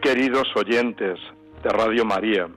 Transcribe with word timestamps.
Queridos 0.00 0.48
oyentes 0.54 1.18
de 1.62 1.70
Radio 1.70 2.04
María, 2.04 2.48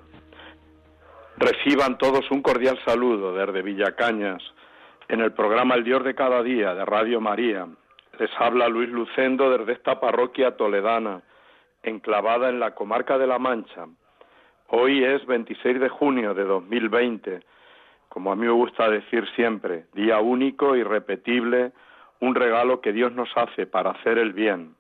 reciban 1.37 1.97
todos 1.97 2.29
un 2.29 2.41
cordial 2.41 2.79
saludo 2.85 3.33
desde 3.33 3.61
Villacañas 3.61 4.43
en 5.07 5.21
el 5.21 5.31
programa 5.31 5.75
El 5.75 5.83
Dios 5.83 6.03
de 6.03 6.13
cada 6.13 6.43
día 6.43 6.75
de 6.75 6.85
Radio 6.85 7.19
María. 7.19 7.67
Les 8.19 8.29
habla 8.37 8.67
Luis 8.69 8.89
Lucendo 8.89 9.49
desde 9.57 9.73
esta 9.73 9.99
parroquia 9.99 10.55
toledana, 10.55 11.21
enclavada 11.83 12.49
en 12.49 12.59
la 12.59 12.75
comarca 12.75 13.17
de 13.17 13.27
La 13.27 13.39
Mancha. 13.39 13.87
Hoy 14.67 15.03
es 15.03 15.25
26 15.25 15.79
de 15.79 15.89
junio 15.89 16.33
de 16.33 16.43
2020, 16.43 17.41
como 18.09 18.31
a 18.31 18.35
mí 18.35 18.45
me 18.45 18.51
gusta 18.51 18.89
decir 18.89 19.27
siempre, 19.35 19.85
día 19.93 20.19
único, 20.19 20.75
irrepetible, 20.75 21.71
un 22.19 22.35
regalo 22.35 22.81
que 22.81 22.93
Dios 22.93 23.13
nos 23.13 23.29
hace 23.35 23.65
para 23.65 23.91
hacer 23.91 24.19
el 24.19 24.33
bien 24.33 24.75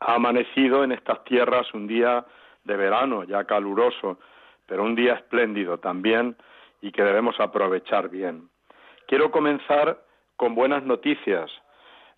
ha 0.00 0.14
amanecido 0.14 0.84
en 0.84 0.92
estas 0.92 1.24
tierras 1.24 1.72
un 1.74 1.86
día 1.86 2.24
de 2.64 2.76
verano, 2.76 3.24
ya 3.24 3.44
caluroso, 3.44 4.18
pero 4.66 4.82
un 4.82 4.94
día 4.94 5.14
espléndido 5.14 5.78
también 5.78 6.36
y 6.80 6.92
que 6.92 7.02
debemos 7.02 7.38
aprovechar 7.40 8.08
bien. 8.08 8.48
Quiero 9.06 9.30
comenzar 9.30 10.02
con 10.36 10.54
buenas 10.54 10.82
noticias. 10.82 11.50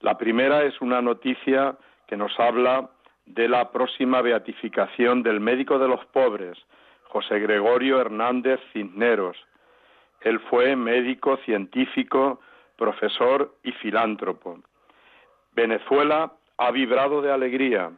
La 0.00 0.16
primera 0.16 0.64
es 0.64 0.80
una 0.80 1.02
noticia 1.02 1.76
que 2.06 2.16
nos 2.16 2.38
habla 2.38 2.90
de 3.26 3.48
la 3.48 3.70
próxima 3.72 4.22
beatificación 4.22 5.22
del 5.22 5.40
médico 5.40 5.78
de 5.78 5.88
los 5.88 6.04
pobres, 6.06 6.56
José 7.08 7.40
Gregorio 7.40 8.00
Hernández 8.00 8.60
Cisneros. 8.72 9.36
Él 10.20 10.40
fue 10.40 10.76
médico, 10.76 11.36
científico, 11.44 12.40
profesor 12.76 13.54
y 13.62 13.72
filántropo. 13.72 14.58
Venezuela 15.52 16.32
ha 16.58 16.70
vibrado 16.70 17.22
de 17.22 17.32
alegría. 17.32 17.90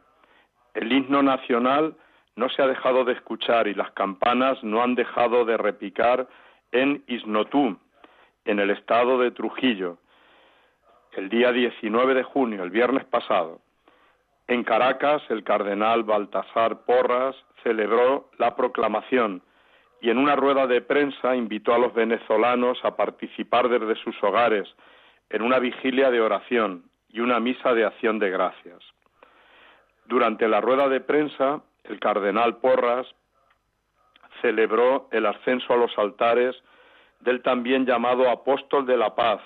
El 0.73 0.91
himno 0.91 1.23
nacional 1.23 1.95
no 2.35 2.49
se 2.49 2.61
ha 2.61 2.67
dejado 2.67 3.03
de 3.03 3.13
escuchar 3.13 3.67
y 3.67 3.73
las 3.73 3.91
campanas 3.91 4.63
no 4.63 4.81
han 4.81 4.95
dejado 4.95 5.45
de 5.45 5.57
repicar 5.57 6.27
en 6.71 7.03
Isnotú, 7.07 7.77
en 8.45 8.59
el 8.59 8.69
estado 8.69 9.19
de 9.19 9.31
Trujillo, 9.31 9.97
el 11.13 11.29
día 11.29 11.51
19 11.51 12.13
de 12.13 12.23
junio, 12.23 12.63
el 12.63 12.69
viernes 12.69 13.05
pasado. 13.05 13.59
En 14.47 14.63
Caracas, 14.63 15.21
el 15.29 15.43
cardenal 15.43 16.03
Baltasar 16.03 16.85
Porras 16.85 17.35
celebró 17.63 18.29
la 18.37 18.55
proclamación 18.55 19.41
y 20.01 20.09
en 20.09 20.17
una 20.17 20.35
rueda 20.35 20.65
de 20.65 20.81
prensa 20.81 21.35
invitó 21.35 21.73
a 21.73 21.77
los 21.77 21.93
venezolanos 21.93 22.79
a 22.83 22.95
participar 22.95 23.67
desde 23.69 24.01
sus 24.01 24.15
hogares 24.23 24.67
en 25.29 25.41
una 25.41 25.59
vigilia 25.59 26.09
de 26.09 26.21
oración 26.21 26.88
y 27.09 27.19
una 27.19 27.39
misa 27.39 27.73
de 27.73 27.85
acción 27.85 28.19
de 28.19 28.29
gracias. 28.29 28.79
Durante 30.05 30.47
la 30.47 30.61
rueda 30.61 30.87
de 30.89 31.01
prensa, 31.01 31.61
el 31.83 31.99
cardenal 31.99 32.57
Porras 32.57 33.07
celebró 34.41 35.07
el 35.11 35.25
ascenso 35.25 35.73
a 35.73 35.77
los 35.77 35.97
altares 35.97 36.55
del 37.19 37.41
también 37.41 37.85
llamado 37.85 38.29
apóstol 38.29 38.85
de 38.85 38.97
la 38.97 39.15
paz, 39.15 39.41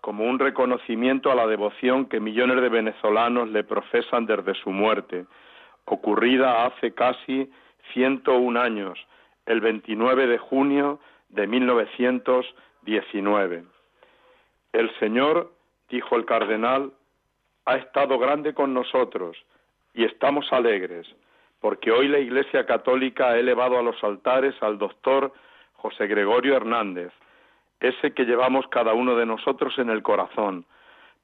como 0.00 0.24
un 0.24 0.38
reconocimiento 0.38 1.30
a 1.30 1.34
la 1.34 1.46
devoción 1.46 2.06
que 2.06 2.20
millones 2.20 2.62
de 2.62 2.68
venezolanos 2.68 3.48
le 3.50 3.64
profesan 3.64 4.26
desde 4.26 4.54
su 4.54 4.70
muerte, 4.70 5.26
ocurrida 5.84 6.64
hace 6.64 6.94
casi 6.94 7.50
101 7.92 8.60
años, 8.60 8.98
el 9.46 9.60
29 9.60 10.26
de 10.26 10.38
junio 10.38 10.98
de 11.28 11.46
1919. 11.46 13.64
El 14.72 14.90
Señor 14.98 15.52
dijo 15.90 16.16
el 16.16 16.24
cardenal, 16.24 16.92
ha 17.66 17.76
estado 17.76 18.18
grande 18.18 18.54
con 18.54 18.72
nosotros 18.72 19.36
y 19.92 20.04
estamos 20.04 20.50
alegres, 20.52 21.06
porque 21.60 21.90
hoy 21.90 22.08
la 22.08 22.20
Iglesia 22.20 22.64
Católica 22.64 23.30
ha 23.30 23.38
elevado 23.38 23.78
a 23.78 23.82
los 23.82 24.02
altares 24.02 24.54
al 24.62 24.78
doctor 24.78 25.32
José 25.74 26.06
Gregorio 26.06 26.56
Hernández, 26.56 27.12
ese 27.80 28.12
que 28.12 28.24
llevamos 28.24 28.66
cada 28.68 28.92
uno 28.92 29.16
de 29.16 29.26
nosotros 29.26 29.78
en 29.78 29.90
el 29.90 30.02
corazón, 30.02 30.64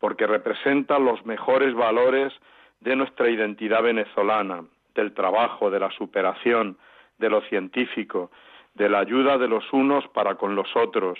porque 0.00 0.26
representa 0.26 0.98
los 0.98 1.24
mejores 1.24 1.74
valores 1.74 2.32
de 2.80 2.96
nuestra 2.96 3.30
identidad 3.30 3.82
venezolana, 3.82 4.64
del 4.94 5.14
trabajo, 5.14 5.70
de 5.70 5.80
la 5.80 5.90
superación, 5.92 6.76
de 7.18 7.30
lo 7.30 7.40
científico, 7.42 8.30
de 8.74 8.88
la 8.88 8.98
ayuda 8.98 9.38
de 9.38 9.48
los 9.48 9.72
unos 9.72 10.06
para 10.08 10.34
con 10.34 10.54
los 10.54 10.74
otros, 10.76 11.18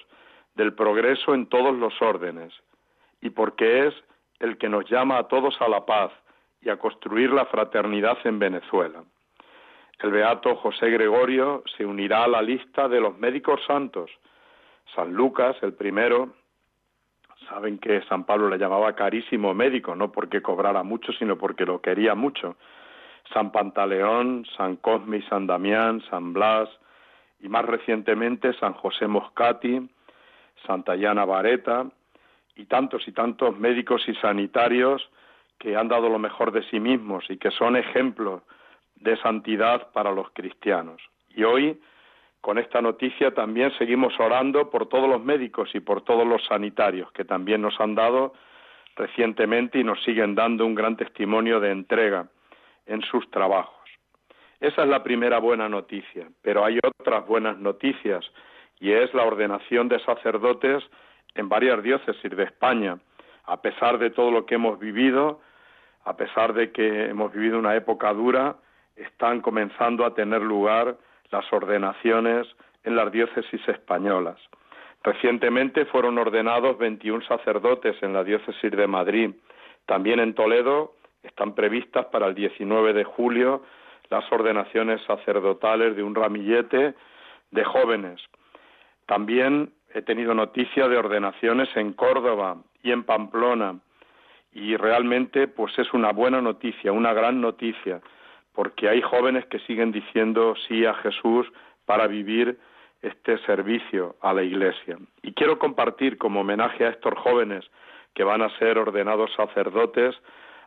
del 0.54 0.74
progreso 0.74 1.34
en 1.34 1.46
todos 1.46 1.74
los 1.74 2.00
órdenes 2.02 2.52
y 3.20 3.30
porque 3.30 3.86
es 3.86 3.94
el 4.40 4.58
que 4.58 4.68
nos 4.68 4.88
llama 4.88 5.18
a 5.18 5.28
todos 5.28 5.60
a 5.60 5.68
la 5.68 5.84
paz 5.84 6.12
y 6.60 6.68
a 6.68 6.78
construir 6.78 7.30
la 7.30 7.46
fraternidad 7.46 8.18
en 8.24 8.38
Venezuela. 8.38 9.04
El 9.98 10.10
beato 10.10 10.56
José 10.56 10.90
Gregorio 10.90 11.62
se 11.76 11.86
unirá 11.86 12.24
a 12.24 12.28
la 12.28 12.42
lista 12.42 12.88
de 12.88 13.00
los 13.00 13.16
médicos 13.18 13.60
santos. 13.66 14.10
San 14.94 15.14
Lucas, 15.14 15.56
el 15.62 15.72
primero, 15.72 16.34
saben 17.48 17.78
que 17.78 18.02
San 18.02 18.24
Pablo 18.24 18.48
le 18.48 18.58
llamaba 18.58 18.94
carísimo 18.94 19.54
médico, 19.54 19.94
no 19.94 20.12
porque 20.12 20.42
cobrara 20.42 20.82
mucho, 20.82 21.12
sino 21.12 21.36
porque 21.38 21.64
lo 21.64 21.80
quería 21.80 22.14
mucho. 22.14 22.56
San 23.32 23.52
Pantaleón, 23.52 24.44
San 24.56 24.76
Cosme 24.76 25.18
y 25.18 25.22
San 25.22 25.46
Damián, 25.46 26.02
San 26.10 26.32
Blas, 26.32 26.68
y 27.40 27.48
más 27.48 27.64
recientemente 27.64 28.52
San 28.54 28.74
José 28.74 29.06
Moscati, 29.06 29.88
Santa 30.66 30.94
Llana 30.96 31.24
Vareta, 31.24 31.86
y 32.56 32.64
tantos 32.64 33.06
y 33.06 33.12
tantos 33.12 33.56
médicos 33.58 34.02
y 34.08 34.14
sanitarios 34.16 35.08
que 35.58 35.76
han 35.76 35.88
dado 35.88 36.08
lo 36.08 36.18
mejor 36.18 36.52
de 36.52 36.62
sí 36.64 36.80
mismos 36.80 37.24
y 37.28 37.36
que 37.36 37.50
son 37.50 37.76
ejemplos 37.76 38.42
de 38.96 39.16
santidad 39.18 39.92
para 39.92 40.12
los 40.12 40.30
cristianos. 40.30 41.00
Y 41.34 41.44
hoy, 41.44 41.80
con 42.40 42.58
esta 42.58 42.80
noticia, 42.80 43.32
también 43.32 43.70
seguimos 43.78 44.18
orando 44.18 44.70
por 44.70 44.88
todos 44.88 45.08
los 45.08 45.22
médicos 45.22 45.74
y 45.74 45.80
por 45.80 46.02
todos 46.02 46.26
los 46.26 46.44
sanitarios 46.46 47.12
que 47.12 47.24
también 47.24 47.62
nos 47.62 47.78
han 47.80 47.94
dado 47.94 48.32
recientemente 48.96 49.78
y 49.78 49.84
nos 49.84 50.02
siguen 50.02 50.34
dando 50.34 50.64
un 50.64 50.74
gran 50.74 50.96
testimonio 50.96 51.60
de 51.60 51.70
entrega 51.70 52.28
en 52.86 53.02
sus 53.02 53.30
trabajos. 53.30 53.74
Esa 54.60 54.84
es 54.84 54.88
la 54.88 55.02
primera 55.02 55.38
buena 55.38 55.68
noticia, 55.68 56.28
pero 56.40 56.64
hay 56.64 56.78
otras 56.82 57.26
buenas 57.26 57.58
noticias 57.58 58.24
y 58.80 58.92
es 58.92 59.12
la 59.12 59.24
ordenación 59.24 59.88
de 59.88 59.98
sacerdotes 60.00 60.82
en 61.36 61.48
varias 61.48 61.82
diócesis 61.82 62.30
de 62.30 62.44
España, 62.44 62.98
a 63.44 63.60
pesar 63.60 63.98
de 63.98 64.10
todo 64.10 64.30
lo 64.30 64.46
que 64.46 64.56
hemos 64.56 64.78
vivido, 64.78 65.40
a 66.04 66.16
pesar 66.16 66.52
de 66.54 66.72
que 66.72 67.06
hemos 67.06 67.32
vivido 67.32 67.58
una 67.58 67.74
época 67.76 68.12
dura, 68.12 68.56
están 68.96 69.40
comenzando 69.40 70.04
a 70.04 70.14
tener 70.14 70.42
lugar 70.42 70.96
las 71.30 71.52
ordenaciones 71.52 72.46
en 72.84 72.96
las 72.96 73.10
diócesis 73.12 73.60
españolas. 73.68 74.38
Recientemente 75.02 75.84
fueron 75.86 76.18
ordenados 76.18 76.78
21 76.78 77.24
sacerdotes 77.26 77.96
en 78.02 78.12
la 78.12 78.24
diócesis 78.24 78.70
de 78.70 78.86
Madrid. 78.86 79.30
También 79.84 80.18
en 80.20 80.34
Toledo 80.34 80.94
están 81.22 81.54
previstas 81.54 82.06
para 82.06 82.26
el 82.26 82.34
19 82.34 82.92
de 82.92 83.04
julio 83.04 83.62
las 84.08 84.30
ordenaciones 84.32 85.00
sacerdotales 85.06 85.96
de 85.96 86.02
un 86.02 86.14
ramillete 86.14 86.94
de 87.50 87.64
jóvenes. 87.64 88.20
También 89.06 89.72
he 89.96 90.02
tenido 90.02 90.34
noticia 90.34 90.88
de 90.88 90.98
ordenaciones 90.98 91.74
en 91.74 91.94
Córdoba 91.94 92.58
y 92.82 92.92
en 92.92 93.04
Pamplona 93.04 93.80
y 94.52 94.76
realmente 94.76 95.48
pues 95.48 95.78
es 95.78 95.90
una 95.94 96.12
buena 96.12 96.42
noticia, 96.42 96.92
una 96.92 97.14
gran 97.14 97.40
noticia, 97.40 98.02
porque 98.52 98.90
hay 98.90 99.00
jóvenes 99.00 99.46
que 99.46 99.58
siguen 99.60 99.92
diciendo 99.92 100.54
sí 100.68 100.84
a 100.84 100.92
Jesús 100.94 101.50
para 101.86 102.06
vivir 102.08 102.58
este 103.00 103.38
servicio 103.46 104.16
a 104.20 104.34
la 104.34 104.42
Iglesia. 104.42 104.98
Y 105.22 105.32
quiero 105.32 105.58
compartir 105.58 106.18
como 106.18 106.40
homenaje 106.40 106.84
a 106.84 106.90
estos 106.90 107.14
jóvenes 107.18 107.64
que 108.12 108.22
van 108.22 108.42
a 108.42 108.50
ser 108.58 108.76
ordenados 108.76 109.32
sacerdotes 109.34 110.14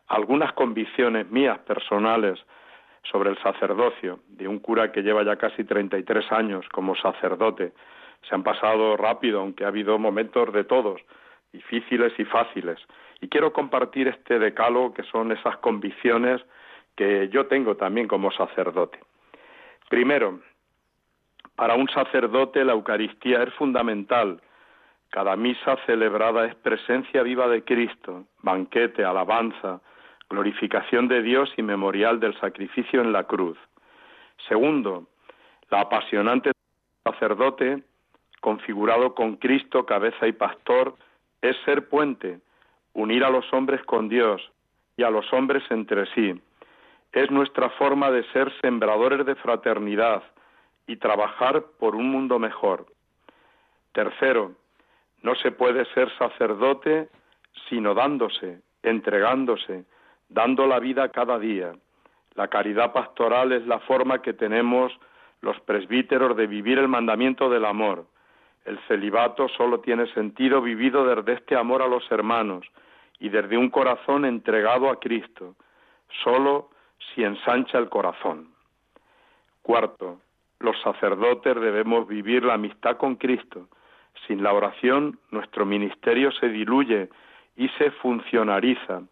algunas 0.08 0.52
convicciones 0.54 1.30
mías 1.30 1.60
personales 1.60 2.40
sobre 3.04 3.30
el 3.30 3.38
sacerdocio, 3.38 4.18
de 4.26 4.48
un 4.48 4.58
cura 4.58 4.90
que 4.90 5.02
lleva 5.02 5.22
ya 5.22 5.36
casi 5.36 5.62
33 5.62 6.32
años 6.32 6.66
como 6.72 6.96
sacerdote, 6.96 7.72
se 8.22 8.34
han 8.34 8.42
pasado 8.42 8.96
rápido, 8.96 9.40
aunque 9.40 9.64
ha 9.64 9.68
habido 9.68 9.98
momentos 9.98 10.52
de 10.52 10.64
todos, 10.64 11.00
difíciles 11.52 12.12
y 12.18 12.24
fáciles. 12.24 12.78
Y 13.20 13.28
quiero 13.28 13.52
compartir 13.52 14.08
este 14.08 14.38
decálogo 14.38 14.94
que 14.94 15.02
son 15.04 15.32
esas 15.32 15.56
convicciones 15.58 16.40
que 16.96 17.28
yo 17.28 17.46
tengo 17.46 17.76
también 17.76 18.08
como 18.08 18.30
sacerdote. 18.30 18.98
Primero, 19.88 20.40
para 21.56 21.74
un 21.74 21.88
sacerdote 21.88 22.64
la 22.64 22.72
Eucaristía 22.72 23.42
es 23.42 23.52
fundamental. 23.54 24.40
Cada 25.10 25.36
misa 25.36 25.76
celebrada 25.86 26.46
es 26.46 26.54
presencia 26.54 27.22
viva 27.22 27.48
de 27.48 27.64
Cristo, 27.64 28.24
banquete, 28.42 29.04
alabanza, 29.04 29.80
glorificación 30.30 31.08
de 31.08 31.22
Dios 31.22 31.52
y 31.56 31.62
memorial 31.62 32.20
del 32.20 32.38
sacrificio 32.38 33.00
en 33.00 33.12
la 33.12 33.24
cruz. 33.24 33.58
Segundo, 34.48 35.08
la 35.70 35.80
apasionante 35.82 36.52
sacerdote, 37.04 37.82
configurado 38.40 39.14
con 39.14 39.36
Cristo, 39.36 39.86
cabeza 39.86 40.26
y 40.26 40.32
pastor, 40.32 40.96
es 41.42 41.56
ser 41.64 41.88
puente, 41.88 42.40
unir 42.94 43.24
a 43.24 43.30
los 43.30 43.50
hombres 43.52 43.82
con 43.84 44.08
Dios 44.08 44.42
y 44.96 45.02
a 45.02 45.10
los 45.10 45.32
hombres 45.32 45.62
entre 45.70 46.06
sí. 46.14 46.40
Es 47.12 47.30
nuestra 47.30 47.70
forma 47.70 48.10
de 48.10 48.24
ser 48.32 48.52
sembradores 48.60 49.24
de 49.26 49.34
fraternidad 49.36 50.22
y 50.86 50.96
trabajar 50.96 51.64
por 51.78 51.94
un 51.94 52.10
mundo 52.10 52.38
mejor. 52.38 52.86
Tercero, 53.92 54.52
no 55.22 55.34
se 55.36 55.50
puede 55.50 55.84
ser 55.94 56.10
sacerdote 56.16 57.08
sino 57.68 57.94
dándose, 57.94 58.60
entregándose, 58.82 59.84
dando 60.28 60.66
la 60.66 60.78
vida 60.78 61.10
cada 61.10 61.38
día. 61.38 61.72
La 62.34 62.48
caridad 62.48 62.92
pastoral 62.92 63.52
es 63.52 63.66
la 63.66 63.80
forma 63.80 64.22
que 64.22 64.32
tenemos 64.32 64.92
los 65.40 65.58
presbíteros 65.60 66.36
de 66.36 66.46
vivir 66.46 66.78
el 66.78 66.88
mandamiento 66.88 67.50
del 67.50 67.64
amor. 67.64 68.06
El 68.64 68.78
celibato 68.86 69.48
solo 69.48 69.80
tiene 69.80 70.06
sentido 70.12 70.60
vivido 70.60 71.04
desde 71.04 71.34
este 71.34 71.56
amor 71.56 71.82
a 71.82 71.88
los 71.88 72.10
hermanos 72.10 72.66
y 73.18 73.28
desde 73.28 73.56
un 73.56 73.70
corazón 73.70 74.24
entregado 74.24 74.90
a 74.90 74.98
Cristo, 74.98 75.54
solo 76.22 76.70
si 76.98 77.22
ensancha 77.24 77.78
el 77.78 77.88
corazón. 77.88 78.48
Cuarto, 79.62 80.20
los 80.58 80.80
sacerdotes 80.82 81.54
debemos 81.54 82.06
vivir 82.06 82.44
la 82.44 82.54
amistad 82.54 82.96
con 82.96 83.16
Cristo. 83.16 83.68
Sin 84.26 84.42
la 84.42 84.52
oración 84.52 85.18
nuestro 85.30 85.64
ministerio 85.64 86.30
se 86.32 86.48
diluye 86.48 87.08
y 87.56 87.68
se 87.70 87.90
funcionariza. 87.92 89.02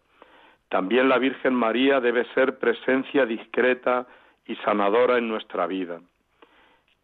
También 0.69 1.09
la 1.09 1.17
Virgen 1.17 1.53
María 1.55 1.99
debe 1.99 2.25
ser 2.35 2.59
presencia 2.59 3.25
discreta 3.25 4.05
y 4.45 4.55
sanadora 4.57 5.17
en 5.17 5.27
nuestra 5.27 5.65
vida. 5.65 5.99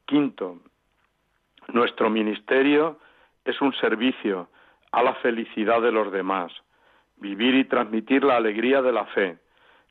Quinto, 0.05 0.59
nuestro 1.75 2.09
ministerio 2.09 2.99
es 3.43 3.59
un 3.59 3.73
servicio 3.73 4.47
a 4.93 5.03
la 5.03 5.13
felicidad 5.15 5.81
de 5.81 5.91
los 5.91 6.09
demás, 6.09 6.53
vivir 7.17 7.53
y 7.53 7.65
transmitir 7.65 8.23
la 8.23 8.37
alegría 8.37 8.81
de 8.81 8.93
la 8.93 9.05
fe. 9.07 9.37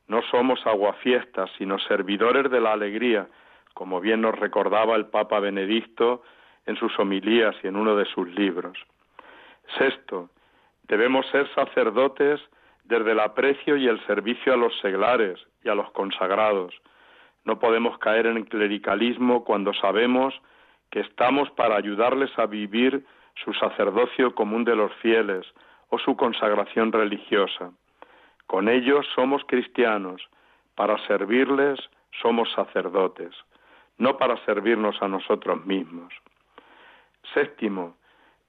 No 0.07 0.23
somos 0.31 0.65
aguafiestas, 0.65 1.51
sino 1.59 1.77
servidores 1.77 2.49
de 2.49 2.59
la 2.59 2.73
alegría, 2.73 3.27
como 3.75 4.01
bien 4.01 4.21
nos 4.21 4.33
recordaba 4.33 4.95
el 4.95 5.05
Papa 5.05 5.39
Benedicto 5.39 6.23
en 6.65 6.75
sus 6.75 6.97
homilías 6.97 7.55
y 7.63 7.67
en 7.67 7.75
uno 7.75 7.95
de 7.95 8.05
sus 8.05 8.27
libros. 8.29 8.79
Sexto, 9.77 10.31
debemos 10.87 11.27
ser 11.27 11.47
sacerdotes 11.53 12.41
desde 12.83 13.11
el 13.11 13.19
aprecio 13.19 13.77
y 13.77 13.87
el 13.87 14.03
servicio 14.07 14.53
a 14.53 14.57
los 14.57 14.75
seglares 14.79 15.39
y 15.63 15.69
a 15.69 15.75
los 15.75 15.91
consagrados. 15.91 16.73
No 17.43 17.59
podemos 17.59 17.99
caer 17.99 18.25
en 18.25 18.43
clericalismo 18.45 19.43
cuando 19.43 19.71
sabemos 19.75 20.33
que 20.91 21.01
estamos 21.01 21.49
para 21.51 21.75
ayudarles 21.75 22.31
a 22.37 22.45
vivir 22.45 23.05
su 23.43 23.53
sacerdocio 23.53 24.33
común 24.33 24.63
de 24.63 24.75
los 24.75 24.93
fieles 24.95 25.45
o 25.89 25.99
su 25.99 26.15
consagración 26.15 26.91
religiosa. 26.91 27.71
Con 28.47 28.69
ellos 28.69 29.05
somos 29.15 29.43
cristianos, 29.45 30.27
para 30.75 30.97
servirles 31.07 31.79
somos 32.21 32.51
sacerdotes, 32.53 33.33
no 33.97 34.17
para 34.17 34.37
servirnos 34.45 35.01
a 35.01 35.07
nosotros 35.07 35.65
mismos. 35.65 36.13
Séptimo, 37.33 37.95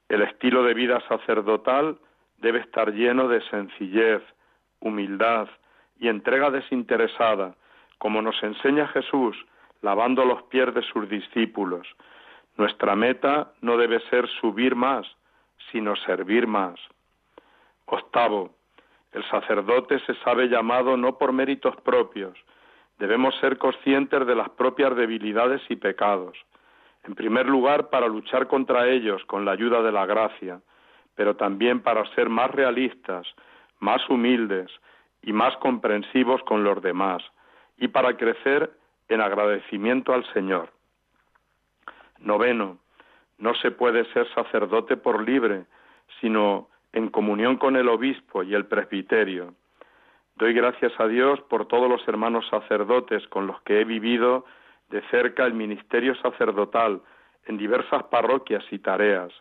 el 0.08 0.22
estilo 0.22 0.62
de 0.62 0.74
vida 0.74 1.00
sacerdotal 1.08 1.98
debe 2.38 2.60
estar 2.60 2.92
lleno 2.92 3.28
de 3.28 3.40
sencillez, 3.48 4.22
humildad 4.80 5.48
y 5.98 6.08
entrega 6.08 6.50
desinteresada, 6.50 7.54
como 7.98 8.20
nos 8.22 8.40
enseña 8.42 8.86
Jesús, 8.88 9.36
lavando 9.82 10.24
los 10.24 10.42
pies 10.44 10.72
de 10.74 10.82
sus 10.82 11.08
discípulos. 11.08 11.86
Nuestra 12.56 12.96
meta 12.96 13.52
no 13.60 13.76
debe 13.76 14.00
ser 14.08 14.28
subir 14.40 14.74
más, 14.74 15.06
sino 15.70 15.94
servir 15.96 16.46
más. 16.46 16.78
Octavo, 17.86 18.54
el 19.12 19.24
sacerdote 19.30 19.98
se 20.00 20.14
sabe 20.16 20.48
llamado 20.48 20.96
no 20.96 21.18
por 21.18 21.32
méritos 21.32 21.76
propios, 21.82 22.36
debemos 22.98 23.34
ser 23.40 23.58
conscientes 23.58 24.26
de 24.26 24.34
las 24.34 24.50
propias 24.50 24.96
debilidades 24.96 25.62
y 25.68 25.76
pecados. 25.76 26.36
En 27.04 27.14
primer 27.14 27.46
lugar, 27.46 27.88
para 27.90 28.08
luchar 28.08 28.48
contra 28.48 28.88
ellos 28.88 29.24
con 29.26 29.44
la 29.44 29.52
ayuda 29.52 29.82
de 29.82 29.92
la 29.92 30.06
gracia, 30.06 30.60
pero 31.14 31.36
también 31.36 31.80
para 31.80 32.04
ser 32.14 32.28
más 32.28 32.50
realistas, 32.50 33.26
más 33.78 34.08
humildes 34.08 34.70
y 35.22 35.32
más 35.32 35.56
comprensivos 35.58 36.42
con 36.42 36.64
los 36.64 36.82
demás, 36.82 37.22
y 37.76 37.88
para 37.88 38.16
crecer 38.16 38.70
en 39.08 39.20
agradecimiento 39.20 40.12
al 40.12 40.24
Señor. 40.32 40.75
Noveno, 42.18 42.78
no 43.38 43.54
se 43.54 43.70
puede 43.70 44.04
ser 44.12 44.26
sacerdote 44.34 44.96
por 44.96 45.22
libre, 45.26 45.64
sino 46.20 46.68
en 46.92 47.08
comunión 47.10 47.56
con 47.56 47.76
el 47.76 47.88
obispo 47.88 48.42
y 48.42 48.54
el 48.54 48.66
presbiterio. 48.66 49.54
Doy 50.36 50.52
gracias 50.52 50.92
a 50.98 51.06
Dios 51.06 51.40
por 51.42 51.66
todos 51.66 51.88
los 51.88 52.06
hermanos 52.08 52.46
sacerdotes 52.48 53.26
con 53.28 53.46
los 53.46 53.60
que 53.62 53.80
he 53.80 53.84
vivido 53.84 54.44
de 54.90 55.02
cerca 55.10 55.44
el 55.44 55.54
ministerio 55.54 56.14
sacerdotal 56.16 57.00
en 57.46 57.58
diversas 57.58 58.04
parroquias 58.04 58.64
y 58.70 58.78
tareas. 58.78 59.32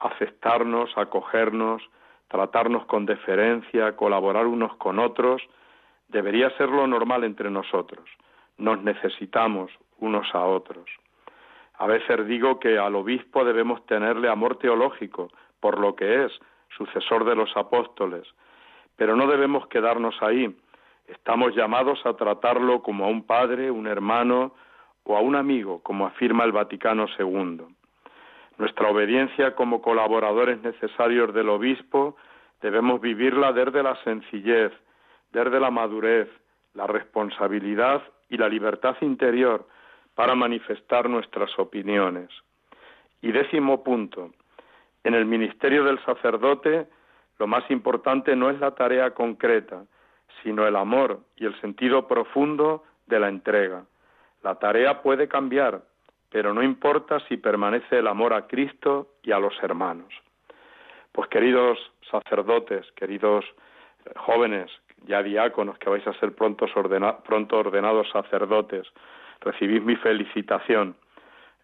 Aceptarnos, 0.00 0.90
acogernos, 0.96 1.82
tratarnos 2.28 2.84
con 2.86 3.06
deferencia, 3.06 3.96
colaborar 3.96 4.46
unos 4.46 4.76
con 4.76 4.98
otros, 4.98 5.42
debería 6.08 6.50
ser 6.56 6.68
lo 6.68 6.86
normal 6.86 7.24
entre 7.24 7.50
nosotros. 7.50 8.08
Nos 8.56 8.82
necesitamos 8.82 9.70
unos 9.98 10.34
a 10.34 10.44
otros. 10.44 10.88
A 11.78 11.86
veces 11.86 12.26
digo 12.26 12.60
que 12.60 12.78
al 12.78 12.94
obispo 12.94 13.44
debemos 13.44 13.84
tenerle 13.86 14.28
amor 14.28 14.58
teológico 14.58 15.30
por 15.60 15.78
lo 15.78 15.96
que 15.96 16.24
es 16.24 16.32
sucesor 16.76 17.24
de 17.24 17.34
los 17.34 17.56
apóstoles, 17.56 18.26
pero 18.96 19.16
no 19.16 19.26
debemos 19.26 19.66
quedarnos 19.68 20.14
ahí. 20.22 20.54
Estamos 21.06 21.54
llamados 21.54 22.04
a 22.06 22.14
tratarlo 22.14 22.82
como 22.82 23.04
a 23.04 23.08
un 23.08 23.24
padre, 23.24 23.70
un 23.70 23.86
hermano 23.86 24.54
o 25.04 25.16
a 25.16 25.20
un 25.20 25.36
amigo, 25.36 25.82
como 25.82 26.06
afirma 26.06 26.44
el 26.44 26.52
Vaticano 26.52 27.06
II. 27.18 27.62
Nuestra 28.56 28.88
obediencia 28.88 29.54
como 29.54 29.82
colaboradores 29.82 30.60
necesarios 30.62 31.34
del 31.34 31.48
obispo 31.48 32.16
debemos 32.62 33.00
vivirla 33.00 33.52
desde 33.52 33.82
la 33.82 33.96
sencillez, 34.04 34.72
desde 35.32 35.58
la 35.58 35.70
madurez, 35.70 36.28
la 36.72 36.86
responsabilidad 36.86 38.02
y 38.28 38.36
la 38.36 38.48
libertad 38.48 38.96
interior 39.00 39.66
para 40.14 40.34
manifestar 40.34 41.08
nuestras 41.08 41.58
opiniones. 41.58 42.30
Y 43.22 43.32
décimo 43.32 43.82
punto, 43.82 44.30
en 45.02 45.14
el 45.14 45.24
ministerio 45.24 45.84
del 45.84 46.02
sacerdote 46.04 46.86
lo 47.38 47.46
más 47.46 47.68
importante 47.70 48.36
no 48.36 48.50
es 48.50 48.60
la 48.60 48.72
tarea 48.72 49.10
concreta, 49.12 49.84
sino 50.42 50.66
el 50.66 50.76
amor 50.76 51.20
y 51.36 51.46
el 51.46 51.60
sentido 51.60 52.06
profundo 52.06 52.84
de 53.06 53.18
la 53.18 53.28
entrega. 53.28 53.84
La 54.42 54.56
tarea 54.56 55.02
puede 55.02 55.26
cambiar, 55.26 55.82
pero 56.30 56.54
no 56.54 56.62
importa 56.62 57.18
si 57.28 57.36
permanece 57.36 57.98
el 57.98 58.06
amor 58.06 58.32
a 58.34 58.46
Cristo 58.46 59.08
y 59.22 59.32
a 59.32 59.38
los 59.38 59.54
hermanos. 59.62 60.12
Pues 61.12 61.28
queridos 61.28 61.78
sacerdotes, 62.10 62.90
queridos 62.92 63.44
jóvenes, 64.16 64.70
ya 65.06 65.22
diáconos 65.22 65.78
que 65.78 65.90
vais 65.90 66.06
a 66.06 66.12
ser 66.14 66.34
pronto, 66.34 66.66
pronto 67.24 67.58
ordenados 67.58 68.10
sacerdotes, 68.10 68.86
recibid 69.40 69.82
mi 69.82 69.96
felicitación. 69.96 70.96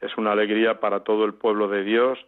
Es 0.00 0.16
una 0.16 0.32
alegría 0.32 0.80
para 0.80 1.00
todo 1.00 1.24
el 1.24 1.34
pueblo 1.34 1.68
de 1.68 1.84
Dios 1.84 2.18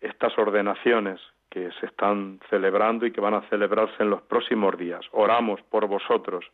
estas 0.00 0.36
ordenaciones 0.38 1.20
que 1.50 1.70
se 1.80 1.86
están 1.86 2.40
celebrando 2.50 3.06
y 3.06 3.12
que 3.12 3.20
van 3.20 3.34
a 3.34 3.48
celebrarse 3.48 4.02
en 4.02 4.10
los 4.10 4.22
próximos 4.22 4.76
días. 4.76 5.04
Oramos 5.12 5.60
por 5.62 5.86
vosotros 5.86 6.44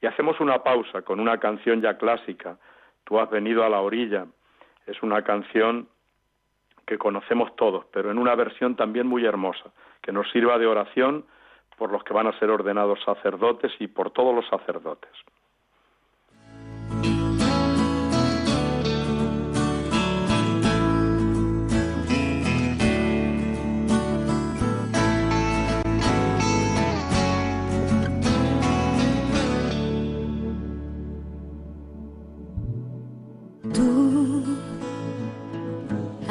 y 0.00 0.06
hacemos 0.06 0.40
una 0.40 0.62
pausa 0.62 1.02
con 1.02 1.20
una 1.20 1.38
canción 1.38 1.80
ya 1.80 1.96
clásica, 1.96 2.58
Tú 3.06 3.20
has 3.20 3.30
venido 3.30 3.64
a 3.64 3.68
la 3.68 3.80
orilla. 3.80 4.26
Es 4.84 5.00
una 5.02 5.22
canción 5.22 5.88
que 6.86 6.98
conocemos 6.98 7.54
todos, 7.54 7.86
pero 7.92 8.10
en 8.10 8.18
una 8.18 8.34
versión 8.34 8.74
también 8.74 9.06
muy 9.06 9.24
hermosa, 9.24 9.72
que 10.02 10.12
nos 10.12 10.28
sirva 10.32 10.58
de 10.58 10.66
oración 10.66 11.24
por 11.78 11.92
los 11.92 12.02
que 12.02 12.12
van 12.12 12.26
a 12.26 12.38
ser 12.38 12.50
ordenados 12.50 13.00
sacerdotes 13.04 13.72
y 13.78 13.86
por 13.86 14.10
todos 14.10 14.34
los 14.34 14.46
sacerdotes. 14.48 15.10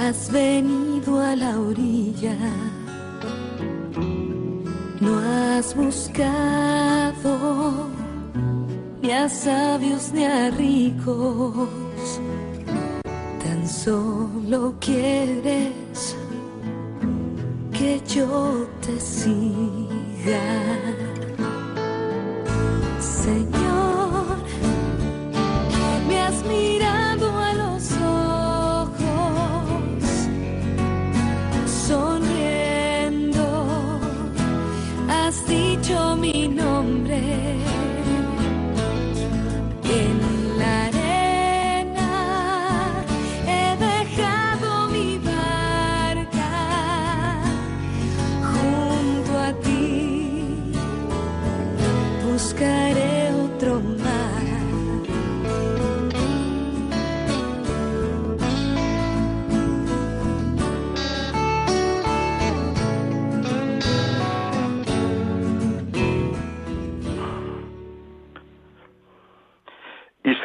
Has 0.07 0.29
venido 0.31 1.19
a 1.19 1.35
la 1.35 1.59
orilla, 1.59 2.37
no 5.01 5.17
has 5.17 5.75
buscado 5.75 7.33
ni 9.01 9.11
a 9.11 9.27
sabios 9.27 10.11
ni 10.13 10.25
a 10.25 10.51
ricos, 10.51 12.19
tan 13.43 13.67
solo 13.67 14.75
quieres 14.79 16.15
que 17.71 17.99
yo 18.07 18.67
te 18.85 18.99
siga. 18.99 20.45
Señor, 22.99 23.64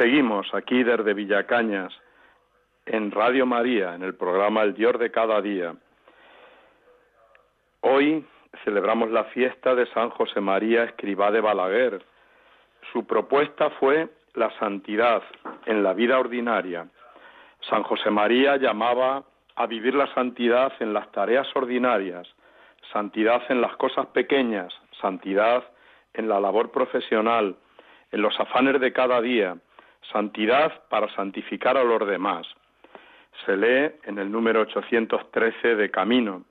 seguimos 0.01 0.47
aquí 0.55 0.83
desde 0.83 1.13
Villacañas, 1.13 1.93
en 2.87 3.11
Radio 3.11 3.45
María, 3.45 3.95
en 3.95 4.03
el 4.03 4.15
programa 4.15 4.63
El 4.63 4.73
Dios 4.73 4.99
de 4.99 5.11
cada 5.11 5.43
día. 5.43 5.75
Hoy 7.83 8.25
celebramos 8.65 9.11
la 9.11 9.25
fiesta 9.25 9.75
de 9.75 9.85
San 9.89 10.09
José 10.09 10.41
María 10.41 10.85
Escribá 10.85 11.31
de 11.31 11.43
Balaguer. 11.43 12.03
Su 12.91 13.07
propuesta 13.07 13.69
fue 13.79 14.09
la 14.33 14.51
santidad 14.59 15.23
en 15.67 15.83
la 15.83 15.93
vida 15.93 16.19
ordinaria. 16.19 16.87
San 17.69 17.83
José 17.83 18.09
María 18.09 18.57
llamaba 18.57 19.23
a 19.55 19.67
vivir 19.67 19.95
la 19.95 20.07
santidad 20.15 20.73
en 20.81 20.95
las 20.95 21.13
tareas 21.13 21.47
ordinarias, 21.55 22.27
santidad 22.91 23.43
en 23.51 23.61
las 23.61 23.77
cosas 23.77 24.07
pequeñas, 24.07 24.73
santidad 24.99 25.63
en 26.15 26.27
la 26.27 26.41
labor 26.41 26.71
profesional, 26.71 27.55
en 28.13 28.23
los 28.23 28.41
afanes 28.41 28.81
de 28.81 28.95
cada 28.95 29.21
día, 29.21 29.59
santidad 30.13 30.83
para 30.89 31.13
santificar 31.15 31.77
a 31.77 31.85
los 31.85 32.07
demás. 32.07 32.47
Se 33.45 33.57
lee 33.57 33.93
en 34.05 34.19
el 34.19 34.31
número 34.31 34.63
813 34.63 35.77
de 35.77 35.91
Camino, 35.91 36.45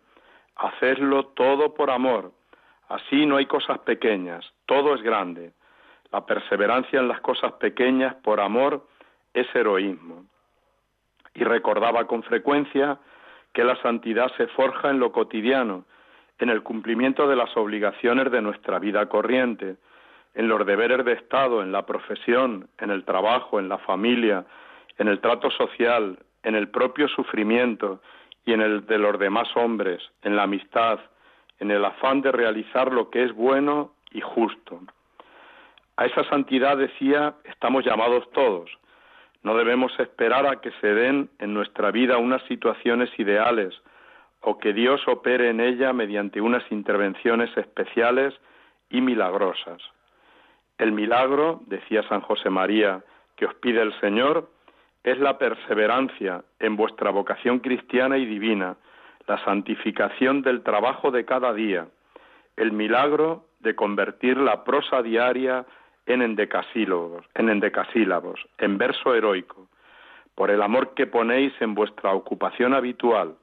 hacerlo 0.56 1.27
todo 1.27 1.74
por 1.74 1.91
amor, 1.91 2.32
así 2.88 3.25
no 3.25 3.38
hay 3.38 3.46
cosas 3.46 3.79
pequeñas, 3.79 4.46
todo 4.65 4.96
es 4.96 5.01
grande. 5.01 5.53
La 6.12 6.25
perseverancia 6.25 7.00
en 7.00 7.08
las 7.08 7.22
cosas 7.22 7.53
pequeñas 7.53 8.15
por 8.15 8.39
amor 8.39 8.88
es 9.34 9.48
heroísmo. 9.56 10.25
Y 11.36 11.44
recordaba 11.44 12.08
con 12.08 12.24
frecuencia 12.24 12.98
que 13.53 13.63
la 13.63 13.75
santidad 13.82 14.32
se 14.36 14.48
forja 14.48 14.89
en 14.89 15.00
lo 15.00 15.12
cotidiano, 15.12 15.86
en 16.39 16.50
el 16.50 16.63
cumplimiento 16.63 17.27
de 17.27 17.36
las 17.36 17.56
obligaciones 17.58 18.32
de 18.32 18.41
nuestra 18.41 18.79
vida 18.79 19.08
corriente, 19.08 19.75
en 20.33 20.48
los 20.48 20.65
deberes 20.65 21.03
de 21.05 21.13
Estado, 21.13 21.62
en 21.62 21.71
la 21.71 21.86
profesión, 21.86 22.69
en 22.77 22.91
el 22.91 23.03
trabajo, 23.03 23.59
en 23.59 23.69
la 23.69 23.77
familia, 23.79 24.45
en 24.98 25.07
el 25.07 25.19
trato 25.19 25.50
social, 25.51 26.19
en 26.43 26.55
el 26.55 26.69
propio 26.69 27.07
sufrimiento 27.07 28.01
y 28.45 28.53
en 28.53 28.62
el 28.62 28.86
de 28.86 28.98
los 28.98 29.19
demás 29.19 29.48
hombres, 29.55 30.01
en 30.24 30.36
la 30.36 30.43
amistad, 30.43 31.00
en 31.59 31.71
el 31.71 31.83
afán 31.83 32.21
de 32.21 32.31
realizar 32.31 32.91
lo 32.91 33.09
que 33.09 33.24
es 33.24 33.33
bueno 33.33 33.93
y 34.12 34.21
justo. 34.21 34.79
A 35.98 36.05
esa 36.05 36.24
santidad, 36.29 36.77
decía, 36.77 37.36
estamos 37.43 37.83
llamados 37.83 38.29
todos. 38.31 38.69
No 39.43 39.55
debemos 39.55 39.98
esperar 40.00 40.45
a 40.45 40.62
que 40.62 40.71
se 40.79 40.88
den 40.88 41.29
en 41.39 41.53
nuestra 41.53 41.91
vida 41.91 42.17
unas 42.17 42.41
situaciones 42.43 43.09
ideales 43.17 43.74
o 44.41 44.57
que 44.57 44.74
Dios 44.74 45.01
opere 45.07 45.50
en 45.50 45.59
ella 45.59 45.91
mediante 45.93 46.39
unas 46.39 46.63
intervenciones 46.71 47.55
especiales 47.57 48.33
y 48.89 49.01
milagrosas. 49.01 49.81
El 50.79 50.93
milagro, 50.93 51.59
decía 51.67 52.07
San 52.07 52.21
José 52.21 52.50
María, 52.50 53.03
que 53.36 53.45
os 53.45 53.53
pide 53.55 53.81
el 53.81 53.93
Señor, 54.00 54.50
es 55.03 55.19
la 55.19 55.38
perseverancia 55.38 56.43
en 56.57 56.77
vuestra 56.77 57.12
vocación 57.12 57.59
cristiana 57.59 58.17
y 58.17 58.25
divina, 58.25 58.77
la 59.27 59.43
santificación 59.43 60.41
del 60.41 60.63
trabajo 60.63 61.12
de 61.12 61.25
cada 61.25 61.53
día, 61.53 61.88
el 62.55 62.71
milagro 62.71 63.43
de 63.59 63.75
convertir 63.75 64.38
la 64.38 64.63
prosa 64.63 65.01
diaria 65.01 65.65
en 66.05 66.21
endecasílabos, 66.21 67.25
en 67.36 67.50
endecasílabos, 67.50 68.39
en 68.57 68.77
verso 68.77 69.13
heroico, 69.13 69.67
por 70.33 70.50
el 70.50 70.62
amor 70.62 70.93
que 70.93 71.07
ponéis 71.07 71.53
en 71.59 71.75
vuestra 71.75 72.13
ocupación 72.13 72.74
habitual. 72.74 73.36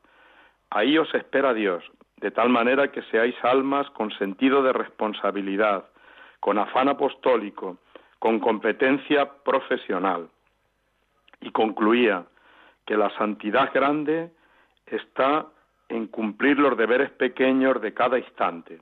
Ahí 0.70 0.96
os 0.96 1.14
espera 1.14 1.52
Dios, 1.52 1.84
de 2.16 2.30
tal 2.30 2.48
manera 2.48 2.90
que 2.90 3.02
seáis 3.02 3.36
almas 3.44 3.90
con 3.90 4.10
sentido 4.12 4.62
de 4.62 4.72
responsabilidad, 4.72 5.84
con 6.40 6.58
afán 6.58 6.88
apostólico, 6.88 7.78
con 8.18 8.40
competencia 8.40 9.30
profesional. 9.42 10.28
Y 11.40 11.50
concluía 11.50 12.24
que 12.86 12.96
la 12.96 13.10
santidad 13.18 13.72
grande 13.72 14.30
está 14.86 15.46
en 15.88 16.06
cumplir 16.06 16.58
los 16.58 16.76
deberes 16.76 17.10
pequeños 17.10 17.80
de 17.80 17.94
cada 17.94 18.18
instante. 18.18 18.80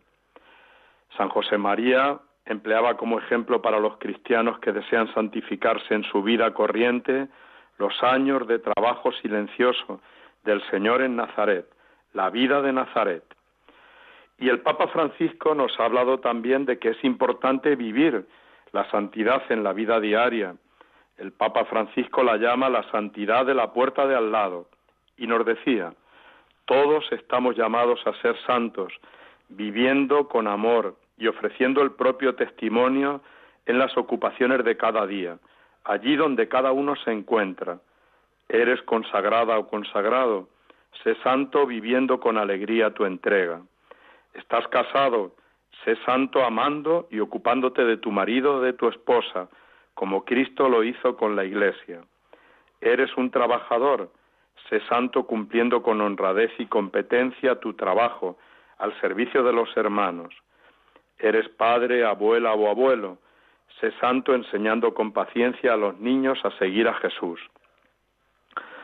San 1.16 1.28
José 1.28 1.58
María 1.58 2.18
empleaba 2.46 2.96
como 2.96 3.18
ejemplo 3.18 3.62
para 3.62 3.78
los 3.78 3.96
cristianos 3.98 4.58
que 4.58 4.72
desean 4.72 5.12
santificarse 5.14 5.94
en 5.94 6.04
su 6.04 6.22
vida 6.22 6.52
corriente 6.52 7.28
los 7.78 8.02
años 8.02 8.46
de 8.46 8.58
trabajo 8.58 9.12
silencioso 9.12 10.00
del 10.44 10.62
Señor 10.70 11.02
en 11.02 11.16
Nazaret, 11.16 11.66
la 12.12 12.30
vida 12.30 12.60
de 12.62 12.72
Nazaret. 12.72 13.24
Y 14.38 14.48
el 14.48 14.60
Papa 14.60 14.88
Francisco 14.88 15.54
nos 15.54 15.78
ha 15.78 15.84
hablado 15.84 16.20
también 16.20 16.64
de 16.64 16.78
que 16.78 16.90
es 16.90 17.04
importante 17.04 17.76
vivir 17.76 18.26
la 18.72 18.90
santidad 18.90 19.42
en 19.50 19.62
la 19.62 19.72
vida 19.72 20.00
diaria. 20.00 20.56
El 21.16 21.32
Papa 21.32 21.64
Francisco 21.66 22.24
la 22.24 22.36
llama 22.36 22.68
la 22.68 22.82
santidad 22.90 23.46
de 23.46 23.54
la 23.54 23.72
puerta 23.72 24.06
de 24.06 24.16
al 24.16 24.32
lado 24.32 24.66
y 25.16 25.26
nos 25.26 25.46
decía, 25.46 25.94
todos 26.64 27.04
estamos 27.12 27.56
llamados 27.56 28.00
a 28.06 28.14
ser 28.20 28.36
santos, 28.46 28.92
viviendo 29.48 30.28
con 30.28 30.48
amor 30.48 30.96
y 31.16 31.28
ofreciendo 31.28 31.82
el 31.82 31.92
propio 31.92 32.34
testimonio 32.34 33.20
en 33.66 33.78
las 33.78 33.96
ocupaciones 33.96 34.64
de 34.64 34.76
cada 34.76 35.06
día, 35.06 35.38
allí 35.84 36.16
donde 36.16 36.48
cada 36.48 36.72
uno 36.72 36.96
se 36.96 37.12
encuentra. 37.12 37.78
Eres 38.48 38.82
consagrada 38.82 39.58
o 39.58 39.68
consagrado, 39.68 40.48
sé 41.02 41.14
santo 41.22 41.66
viviendo 41.66 42.18
con 42.20 42.38
alegría 42.38 42.92
tu 42.92 43.04
entrega. 43.04 43.62
Estás 44.34 44.66
casado, 44.68 45.32
sé 45.84 45.96
santo 46.04 46.44
amando 46.44 47.08
y 47.10 47.20
ocupándote 47.20 47.84
de 47.84 47.96
tu 47.96 48.10
marido 48.10 48.56
o 48.56 48.60
de 48.60 48.72
tu 48.72 48.88
esposa, 48.88 49.48
como 49.94 50.24
Cristo 50.24 50.68
lo 50.68 50.82
hizo 50.82 51.16
con 51.16 51.36
la 51.36 51.44
Iglesia. 51.44 52.02
Eres 52.80 53.16
un 53.16 53.30
trabajador, 53.30 54.10
sé 54.68 54.80
santo 54.88 55.26
cumpliendo 55.26 55.82
con 55.82 56.00
honradez 56.00 56.50
y 56.58 56.66
competencia 56.66 57.60
tu 57.60 57.74
trabajo 57.74 58.36
al 58.78 58.98
servicio 59.00 59.42
de 59.44 59.52
los 59.52 59.74
hermanos. 59.76 60.34
Eres 61.18 61.48
padre, 61.48 62.04
abuela 62.04 62.52
o 62.54 62.68
abuelo, 62.68 63.18
sé 63.80 63.92
santo 64.00 64.34
enseñando 64.34 64.94
con 64.94 65.12
paciencia 65.12 65.74
a 65.74 65.76
los 65.76 65.98
niños 65.98 66.38
a 66.44 66.50
seguir 66.58 66.88
a 66.88 66.94
Jesús. 66.94 67.40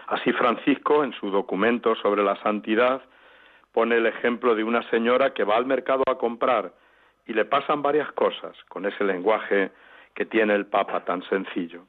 Así 0.06 0.32
Francisco, 0.32 1.04
en 1.04 1.12
su 1.12 1.30
documento 1.30 1.94
sobre 1.96 2.22
la 2.22 2.36
santidad, 2.42 3.02
pone 3.72 3.96
el 3.96 4.06
ejemplo 4.06 4.54
de 4.54 4.64
una 4.64 4.82
señora 4.90 5.32
que 5.32 5.44
va 5.44 5.56
al 5.56 5.66
mercado 5.66 6.02
a 6.06 6.18
comprar 6.18 6.72
y 7.26 7.32
le 7.32 7.44
pasan 7.44 7.82
varias 7.82 8.10
cosas 8.12 8.56
con 8.68 8.86
ese 8.86 9.04
lenguaje 9.04 9.70
que 10.14 10.26
tiene 10.26 10.54
el 10.54 10.66
Papa 10.66 11.04
tan 11.04 11.22
sencillo. 11.28 11.84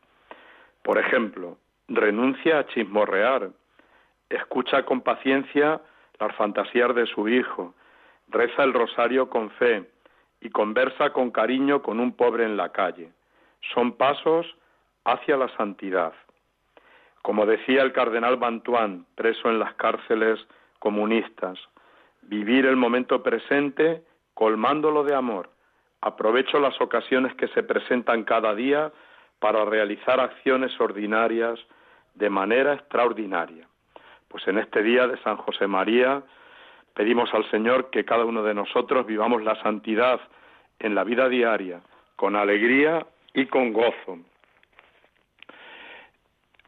Por 0.83 0.97
ejemplo, 0.97 1.57
renuncia 1.87 2.59
a 2.59 2.67
chismorrear, 2.67 3.49
escucha 4.29 4.83
con 4.83 5.01
paciencia 5.01 5.81
las 6.19 6.35
fantasías 6.35 6.93
de 6.95 7.07
su 7.07 7.27
hijo, 7.27 7.73
reza 8.27 8.63
el 8.63 8.73
rosario 8.73 9.29
con 9.29 9.49
fe 9.51 9.89
y 10.39 10.49
conversa 10.49 11.11
con 11.11 11.31
cariño 11.31 11.81
con 11.81 11.99
un 11.99 12.15
pobre 12.15 12.45
en 12.45 12.57
la 12.57 12.69
calle. 12.69 13.11
Son 13.73 13.93
pasos 13.93 14.45
hacia 15.05 15.37
la 15.37 15.49
santidad. 15.57 16.13
Como 17.21 17.45
decía 17.45 17.83
el 17.83 17.93
cardenal 17.93 18.37
Bantuán, 18.37 19.05
preso 19.15 19.49
en 19.49 19.59
las 19.59 19.73
cárceles 19.75 20.39
comunistas, 20.79 21.59
vivir 22.21 22.65
el 22.65 22.75
momento 22.75 23.23
presente 23.23 24.03
colmándolo 24.33 25.03
de 25.03 25.15
amor. 25.15 25.49
Aprovecho 26.01 26.59
las 26.59 26.79
ocasiones 26.81 27.35
que 27.35 27.47
se 27.49 27.63
presentan 27.63 28.23
cada 28.23 28.55
día 28.55 28.91
para 29.39 29.65
realizar 29.65 30.19
acciones 30.19 30.71
ordinarias 30.79 31.59
de 32.15 32.29
manera 32.29 32.73
extraordinaria. 32.73 33.67
Pues 34.27 34.47
en 34.47 34.57
este 34.57 34.81
día 34.81 35.07
de 35.07 35.17
San 35.23 35.37
José 35.37 35.67
María 35.67 36.23
pedimos 36.93 37.33
al 37.33 37.49
Señor 37.51 37.89
que 37.89 38.05
cada 38.05 38.25
uno 38.25 38.43
de 38.43 38.53
nosotros 38.53 39.05
vivamos 39.05 39.43
la 39.43 39.61
santidad 39.61 40.19
en 40.79 40.95
la 40.95 41.03
vida 41.03 41.29
diaria, 41.29 41.81
con 42.15 42.35
alegría 42.35 43.05
y 43.33 43.45
con 43.45 43.73
gozo. 43.73 44.19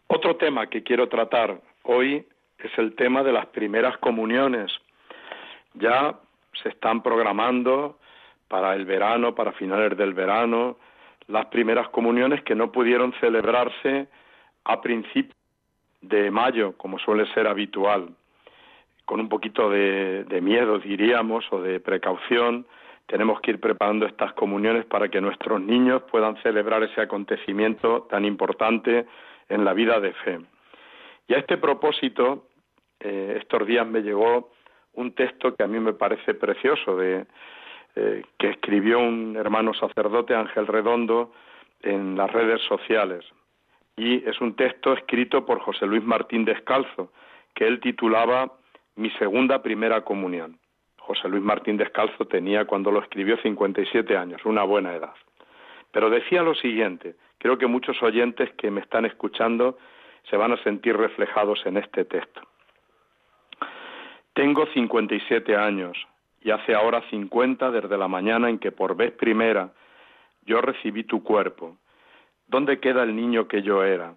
Otro 0.08 0.36
tema 0.36 0.68
que 0.68 0.84
quiero 0.84 1.10
tratar 1.10 1.60
hoy 1.84 2.26
es 2.58 2.72
el 2.78 2.96
tema 2.96 3.24
de 3.24 3.32
las 3.32 3.48
primeras 3.48 3.98
comuniones. 3.98 4.72
Ya 5.76 6.16
se 6.62 6.70
están 6.70 7.02
programando 7.02 7.98
para 8.48 8.76
el 8.76 8.86
verano, 8.86 9.34
para 9.34 9.52
finales 9.54 9.98
del 9.98 10.14
verano, 10.14 10.78
las 11.28 11.48
primeras 11.48 11.90
comuniones 11.90 12.44
que 12.44 12.56
no 12.56 12.72
pudieron 12.72 13.14
celebrarse 13.20 14.08
a 14.66 14.82
principios 14.82 15.36
de 16.02 16.30
mayo, 16.32 16.74
como 16.78 17.00
suele 17.00 17.26
ser 17.34 17.48
habitual, 17.48 18.10
con 19.06 19.20
un 19.20 19.30
poquito 19.30 19.70
de, 19.70 20.40
miedo, 20.42 20.80
diríamos, 20.80 21.46
o 21.52 21.62
de 21.62 21.80
precaución, 21.80 22.66
tenemos 23.06 23.42
que 23.42 23.52
ir 23.52 23.60
preparando 23.60 24.06
estas 24.06 24.34
comuniones 24.34 24.86
para 24.86 25.10
que 25.10 25.20
nuestros 25.20 25.60
niños 25.62 26.04
puedan 26.04 26.42
celebrar 26.42 26.84
ese 26.84 27.02
acontecimiento 27.02 28.04
tan 28.04 28.26
importante 28.26 29.06
en 29.50 29.66
la 29.66 29.74
vida 29.74 30.00
de 30.00 30.14
fe. 30.14 30.40
Y 31.28 31.34
a 31.34 31.38
este 31.38 31.58
propósito, 31.58 32.48
eh, 33.00 33.40
estos 33.42 33.68
días 33.68 33.86
me 33.86 34.02
llegó 34.02 34.52
un 34.94 35.14
texto 35.14 35.56
que 35.56 35.64
a 35.64 35.68
mí 35.68 35.80
me 35.80 35.94
parece 35.94 36.34
precioso, 36.34 36.98
de, 36.98 37.26
eh, 37.96 38.24
que 38.38 38.50
escribió 38.50 39.00
un 39.00 39.36
hermano 39.36 39.74
sacerdote, 39.74 40.36
Ángel 40.36 40.68
Redondo, 40.68 41.32
en 41.82 42.16
las 42.16 42.32
redes 42.32 42.62
sociales. 42.62 43.26
Y 43.96 44.28
es 44.28 44.42
un 44.42 44.56
texto 44.56 44.94
escrito 44.94 45.46
por 45.46 45.60
José 45.60 45.86
Luis 45.86 46.04
Martín 46.04 46.46
Descalzo, 46.46 47.12
que 47.54 47.68
él 47.68 47.80
titulaba 47.80 48.54
Mi 48.96 49.10
segunda 49.12 49.62
primera 49.62 50.02
comunión. 50.02 50.58
José 50.98 51.28
Luis 51.28 51.44
Martín 51.44 51.78
Descalzo 51.78 52.26
tenía 52.26 52.66
cuando 52.66 52.90
lo 52.92 53.02
escribió 53.02 53.38
57 53.38 54.16
años, 54.18 54.44
una 54.46 54.64
buena 54.64 54.94
edad. 54.94 55.14
Pero 55.92 56.10
decía 56.10 56.42
lo 56.42 56.56
siguiente, 56.56 57.16
creo 57.38 57.58
que 57.58 57.68
muchos 57.68 58.02
oyentes 58.02 58.52
que 58.54 58.72
me 58.72 58.82
están 58.82 59.06
escuchando 59.06 59.78
se 60.30 60.38
van 60.38 60.54
a 60.54 60.64
sentir 60.64 60.96
reflejados 60.98 61.64
en 61.66 61.78
este 61.78 62.06
texto. 62.06 62.42
Tengo 64.34 64.66
57 64.66 65.56
años 65.56 65.96
y 66.42 66.50
hace 66.50 66.74
ahora 66.74 67.04
50 67.10 67.70
desde 67.70 67.98
la 67.98 68.08
mañana 68.08 68.50
en 68.50 68.58
que 68.58 68.72
por 68.72 68.96
vez 68.96 69.12
primera 69.12 69.72
yo 70.46 70.60
recibí 70.60 71.04
tu 71.04 71.24
cuerpo. 71.24 71.78
¿Dónde 72.48 72.80
queda 72.80 73.04
el 73.04 73.16
niño 73.16 73.48
que 73.48 73.62
yo 73.62 73.84
era? 73.84 74.16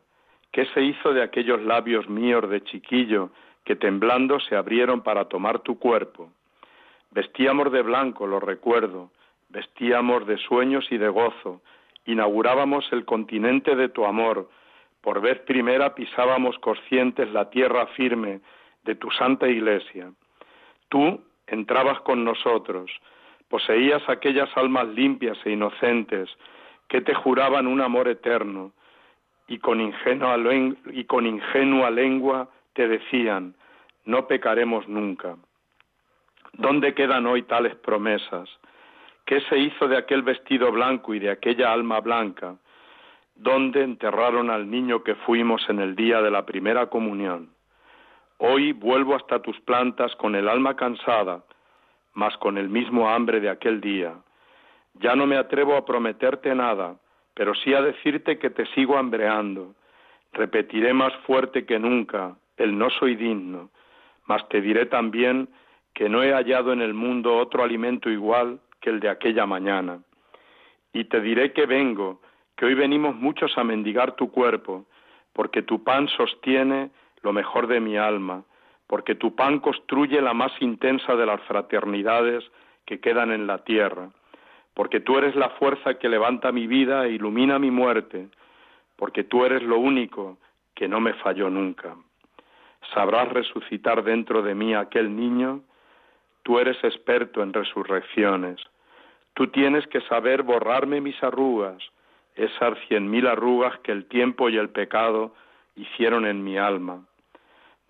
¿Qué 0.53 0.65
se 0.73 0.83
hizo 0.83 1.13
de 1.13 1.23
aquellos 1.23 1.61
labios 1.63 2.09
míos 2.09 2.49
de 2.49 2.65
chiquillo 2.65 3.31
que 3.65 3.77
temblando 3.77 4.41
se 4.41 4.57
abrieron 4.57 5.03
para 5.03 5.27
tomar 5.27 5.59
tu 5.59 5.79
cuerpo? 5.79 6.31
Vestíamos 7.11 7.71
de 7.71 7.83
blanco, 7.83 8.27
lo 8.27 8.41
recuerdo, 8.41 9.11
vestíamos 9.51 10.27
de 10.27 10.39
sueños 10.39 10.87
y 10.91 10.97
de 10.97 11.09
gozo, 11.09 11.61
inaugurábamos 12.07 12.91
el 12.93 13.05
continente 13.05 13.77
de 13.77 13.91
tu 13.91 14.07
amor, 14.07 14.49
por 15.03 15.21
vez 15.21 15.39
primera 15.41 15.95
pisábamos 15.95 16.59
conscientes 16.59 17.31
la 17.33 17.51
tierra 17.51 17.87
firme 17.89 18.41
de 18.87 18.95
tu 18.95 19.11
santa 19.11 19.49
iglesia. 19.49 20.11
Tú 20.89 21.21
entrabas 21.47 22.01
con 22.01 22.25
nosotros, 22.25 22.91
poseías 23.49 24.03
aquellas 24.09 24.49
almas 24.57 24.89
limpias 24.89 25.39
e 25.45 25.51
inocentes 25.51 26.31
que 26.89 27.01
te 27.01 27.15
juraban 27.15 27.67
un 27.67 27.81
amor 27.81 28.09
eterno, 28.09 28.73
y 29.49 29.59
con 29.59 29.81
ingenua, 29.81 30.37
y 30.93 31.05
con 31.05 31.27
ingenua 31.27 31.91
lengua 31.91 32.49
te 32.73 32.89
decían, 32.89 33.55
no 34.05 34.27
pecaremos 34.27 34.89
nunca. 34.89 35.37
¿Dónde 36.53 36.95
quedan 36.95 37.27
hoy 37.27 37.43
tales 37.43 37.75
promesas? 37.77 38.49
¿Qué 39.25 39.41
se 39.43 39.59
hizo 39.59 39.89
de 39.89 39.97
aquel 39.97 40.23
vestido 40.23 40.71
blanco 40.73 41.15
y 41.15 41.19
de 41.19 41.31
aquella 41.31 41.73
alma 41.73 42.01
blanca? 42.01 42.57
¿Dónde 43.35 43.83
enterraron 43.83 44.51
al 44.51 44.71
niño 44.71 45.03
que 45.03 45.15
fuimos 45.15 45.69
en 45.69 45.81
el 45.81 45.95
día 45.95 46.23
de 46.23 46.31
la 46.31 46.47
primera 46.47 46.87
comunión? 46.87 47.56
Hoy 48.39 48.73
vuelvo 48.73 49.15
hasta 49.15 49.41
tus 49.41 49.59
plantas 49.61 50.15
con 50.17 50.35
el 50.35 50.49
alma 50.49 50.77
cansada, 50.77 51.43
mas 52.13 52.37
con 52.37 52.59
el 52.59 52.69
mismo 52.69 53.09
hambre 53.09 53.41
de 53.41 53.49
aquel 53.49 53.81
día. 53.81 54.15
Ya 54.95 55.15
no 55.17 55.27
me 55.27 55.37
atrevo 55.37 55.77
a 55.77 55.85
prometerte 55.85 56.55
nada, 56.55 56.97
pero 57.35 57.55
sí 57.55 57.73
a 57.73 57.83
decirte 57.83 58.39
que 58.39 58.51
te 58.51 58.67
sigo 58.75 58.99
hambreando. 58.99 59.75
Repetiré 60.33 60.93
más 60.93 61.15
fuerte 61.27 61.65
que 61.65 61.79
nunca 61.79 62.37
el 62.57 62.77
no 62.77 62.91
soy 62.91 63.17
digno, 63.17 63.71
mas 64.27 64.47
te 64.49 64.61
diré 64.61 64.87
también 64.87 65.49
que 65.95 66.09
no 66.09 66.23
he 66.23 66.33
hallado 66.33 66.73
en 66.73 66.83
el 66.83 66.93
mundo 66.93 67.37
otro 67.37 67.63
alimento 67.63 68.11
igual 68.11 68.61
que 68.81 68.91
el 68.91 69.01
de 69.01 69.09
aquella 69.09 69.47
mañana. 69.47 70.01
Y 70.93 71.05
te 71.05 71.21
diré 71.21 71.53
que 71.53 71.65
vengo, 71.65 72.21
que 72.57 72.67
hoy 72.67 72.75
venimos 72.75 73.15
muchos 73.17 73.57
a 73.57 73.65
mendigar 73.65 74.15
tu 74.17 74.31
cuerpo, 74.31 74.85
porque 75.33 75.63
tu 75.63 75.83
pan 75.85 76.09
sostiene 76.09 76.91
lo 77.27 77.33
mejor 77.33 77.67
de 77.67 77.81
mi 77.81 77.97
alma, 77.97 78.45
porque 78.87 79.17
tu 79.17 79.35
pan 79.35 79.59
construye 79.59 80.21
la 80.23 80.33
más 80.33 80.53
intensa 80.61 81.15
de 81.17 81.27
las 81.27 81.41
fraternidades 81.43 82.43
que 82.87 83.01
quedan 83.01 83.31
en 83.33 83.47
la 83.47 83.59
tierra, 83.65 84.11
porque 84.75 85.01
tú 85.01 85.19
eres 85.19 85.35
la 85.35 85.51
fuerza 85.59 85.99
que 85.99 86.09
levanta 86.09 86.53
mi 86.53 86.67
vida 86.67 87.05
e 87.05 87.11
ilumina 87.11 87.59
mi 87.59 87.71
muerte, 87.71 88.29
porque 88.97 89.25
tú 89.25 89.45
eres 89.45 89.63
lo 89.63 89.79
único 89.79 90.39
que 90.75 90.89
no 90.89 91.01
me 91.01 91.15
falló 91.15 91.51
nunca. 91.51 91.97
Sabrás 92.95 93.29
resucitar 93.29 94.05
dentro 94.05 94.41
de 94.43 94.55
mí 94.55 94.73
aquel 94.73 95.15
niño 95.15 95.63
Tú 96.47 96.61
eres 96.61 96.79
experto 96.85 97.43
en 97.43 97.53
resurrecciones. 97.53 98.61
Tú 99.35 99.49
tienes 99.49 99.85
que 99.89 100.01
saber 100.03 100.45
borrarme 100.45 101.01
mis 101.01 101.21
arrugas, 101.21 101.83
esas 102.37 102.79
cien 102.87 103.11
mil 103.11 103.27
arrugas 103.27 103.77
que 103.81 103.91
el 103.91 104.05
tiempo 104.05 104.49
y 104.49 104.57
el 104.57 104.69
pecado 104.69 105.35
hicieron 105.75 106.25
en 106.25 106.45
mi 106.45 106.57
alma. 106.57 107.03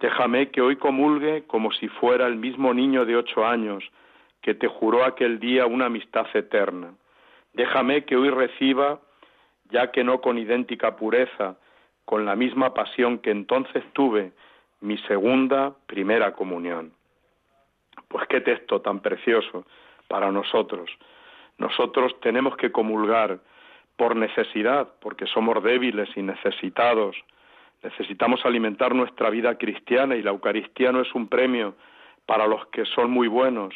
Déjame 0.00 0.50
que 0.50 0.60
hoy 0.60 0.76
comulgue 0.76 1.44
como 1.46 1.72
si 1.72 1.88
fuera 1.88 2.26
el 2.26 2.36
mismo 2.36 2.74
niño 2.74 3.04
de 3.04 3.16
ocho 3.16 3.46
años 3.46 3.84
que 4.42 4.54
te 4.54 4.68
juró 4.68 5.04
aquel 5.04 5.40
día 5.40 5.66
una 5.66 5.86
amistad 5.86 6.26
eterna. 6.34 6.94
Déjame 7.54 8.04
que 8.04 8.16
hoy 8.16 8.30
reciba, 8.30 9.00
ya 9.70 9.90
que 9.90 10.04
no 10.04 10.20
con 10.20 10.38
idéntica 10.38 10.96
pureza, 10.96 11.56
con 12.04 12.24
la 12.24 12.36
misma 12.36 12.74
pasión 12.74 13.18
que 13.18 13.30
entonces 13.30 13.82
tuve, 13.92 14.32
mi 14.80 14.98
segunda 14.98 15.74
primera 15.86 16.32
comunión. 16.32 16.92
Pues 18.08 18.28
qué 18.28 18.40
texto 18.40 18.80
tan 18.82 19.00
precioso 19.00 19.64
para 20.06 20.30
nosotros. 20.30 20.90
Nosotros 21.58 22.20
tenemos 22.20 22.56
que 22.56 22.70
comulgar 22.70 23.40
por 23.96 24.14
necesidad, 24.14 24.88
porque 25.00 25.26
somos 25.26 25.62
débiles 25.62 26.08
y 26.16 26.22
necesitados. 26.22 27.16
Necesitamos 27.86 28.44
alimentar 28.44 28.96
nuestra 28.96 29.30
vida 29.30 29.56
cristiana 29.56 30.16
y 30.16 30.22
la 30.22 30.32
Eucaristía 30.32 30.90
no 30.90 31.00
es 31.00 31.14
un 31.14 31.28
premio 31.28 31.76
para 32.26 32.48
los 32.48 32.66
que 32.66 32.84
son 32.84 33.12
muy 33.12 33.28
buenos, 33.28 33.72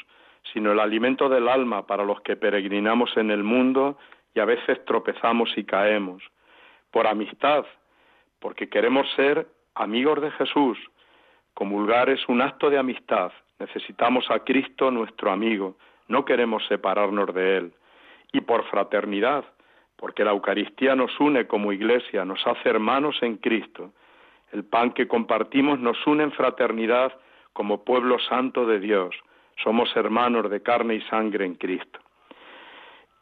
sino 0.53 0.73
el 0.73 0.81
alimento 0.81 1.29
del 1.29 1.49
alma 1.49 1.87
para 1.87 2.05
los 2.05 2.21
que 2.23 2.35
peregrinamos 2.35 3.17
en 3.17 3.31
el 3.31 3.45
mundo 3.45 3.99
y 4.35 4.41
a 4.41 4.45
veces 4.45 4.85
tropezamos 4.85 5.57
y 5.57 5.63
caemos. 5.63 6.25
Por 6.91 7.07
amistad, 7.07 7.65
porque 8.41 8.69
queremos 8.69 9.07
ser 9.15 9.47
amigos 9.77 10.21
de 10.21 10.33
Jesús. 10.33 10.77
Comulgar 11.55 12.11
es 12.11 12.29
un 12.29 12.43
acto 12.43 12.69
de 12.69 12.79
amistad, 12.79 13.31
Necesitamos 13.61 14.25
a 14.31 14.39
Cristo 14.41 14.91
nuestro 14.91 15.31
amigo, 15.31 15.77
no 16.09 16.25
queremos 16.25 16.67
separarnos 16.67 17.33
de 17.35 17.59
Él. 17.59 17.73
Y 18.33 18.41
por 18.41 18.65
fraternidad, 18.71 19.45
porque 19.97 20.25
la 20.25 20.31
Eucaristía 20.31 20.97
nos 20.97 21.21
une 21.21 21.47
como 21.47 21.71
iglesia, 21.71 22.25
nos 22.25 22.45
hace 22.47 22.71
hermanos 22.71 23.19
en 23.21 23.37
Cristo. 23.37 23.93
El 24.53 24.65
pan 24.65 24.93
que 24.93 25.07
compartimos 25.07 25.79
nos 25.79 26.05
une 26.07 26.25
en 26.25 26.33
fraternidad 26.33 27.13
como 27.53 27.85
pueblo 27.85 28.19
santo 28.19 28.67
de 28.67 28.81
Dios. 28.81 29.15
Somos 29.63 29.95
hermanos 29.97 30.51
de 30.51 30.63
carne 30.63 30.95
y 30.95 31.01
sangre 31.03 31.45
en 31.45 31.55
Cristo. 31.55 32.01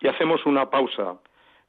Y 0.01 0.09
hacemos 0.09 0.47
una 0.47 0.71
pausa 0.71 1.19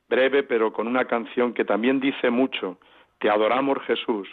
breve, 0.08 0.44
pero 0.44 0.72
con 0.72 0.88
una 0.88 1.06
canción 1.06 1.54
que 1.54 1.66
también 1.66 2.00
dice 2.00 2.30
mucho. 2.30 2.78
Te 3.20 3.30
adoramos 3.30 3.80
Jesús. 3.84 4.28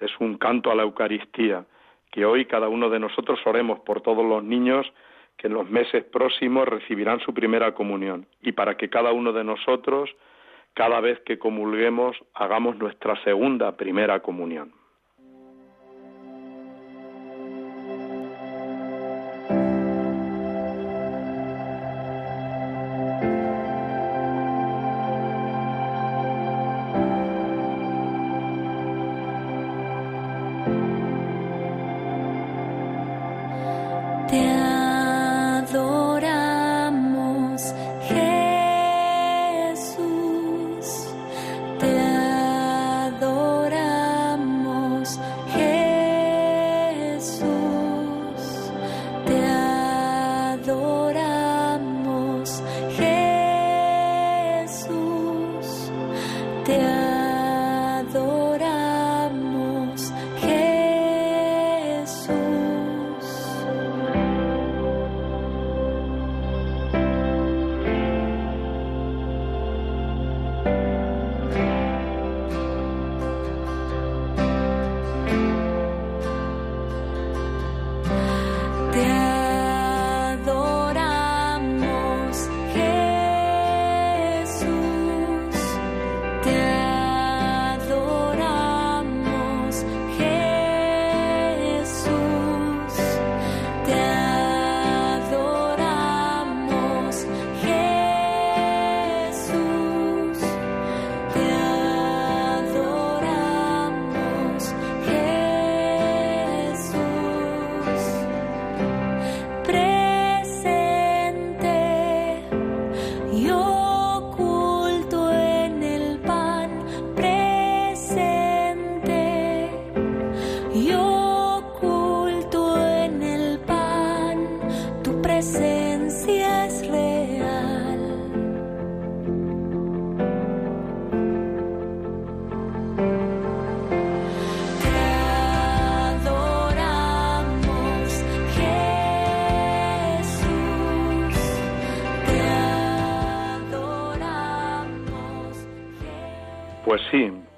Es 0.00 0.10
un 0.20 0.38
canto 0.38 0.70
a 0.70 0.74
la 0.74 0.82
Eucaristía 0.82 1.64
que 2.10 2.24
hoy 2.24 2.46
cada 2.46 2.68
uno 2.68 2.88
de 2.88 2.98
nosotros 2.98 3.38
oremos 3.44 3.80
por 3.80 4.00
todos 4.00 4.24
los 4.24 4.42
niños 4.42 4.90
que 5.36 5.46
en 5.46 5.54
los 5.54 5.68
meses 5.70 6.04
próximos 6.04 6.66
recibirán 6.66 7.20
su 7.20 7.32
primera 7.32 7.72
comunión 7.72 8.26
y 8.42 8.52
para 8.52 8.76
que 8.76 8.88
cada 8.88 9.12
uno 9.12 9.32
de 9.32 9.44
nosotros, 9.44 10.10
cada 10.74 11.00
vez 11.00 11.18
que 11.20 11.38
comulguemos, 11.38 12.16
hagamos 12.34 12.76
nuestra 12.76 13.22
segunda 13.24 13.76
primera 13.76 14.20
comunión. 14.20 14.77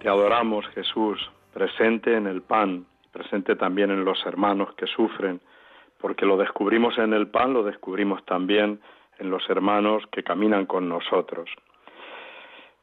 Te 0.00 0.08
adoramos 0.08 0.66
Jesús, 0.68 1.30
presente 1.52 2.16
en 2.16 2.26
el 2.26 2.40
pan, 2.40 2.86
presente 3.12 3.54
también 3.54 3.90
en 3.90 4.04
los 4.04 4.24
hermanos 4.24 4.72
que 4.74 4.86
sufren, 4.86 5.40
porque 6.00 6.24
lo 6.24 6.38
descubrimos 6.38 6.96
en 6.96 7.12
el 7.12 7.28
pan, 7.28 7.52
lo 7.52 7.62
descubrimos 7.62 8.24
también 8.24 8.80
en 9.18 9.30
los 9.30 9.48
hermanos 9.50 10.02
que 10.10 10.22
caminan 10.22 10.64
con 10.64 10.88
nosotros. 10.88 11.50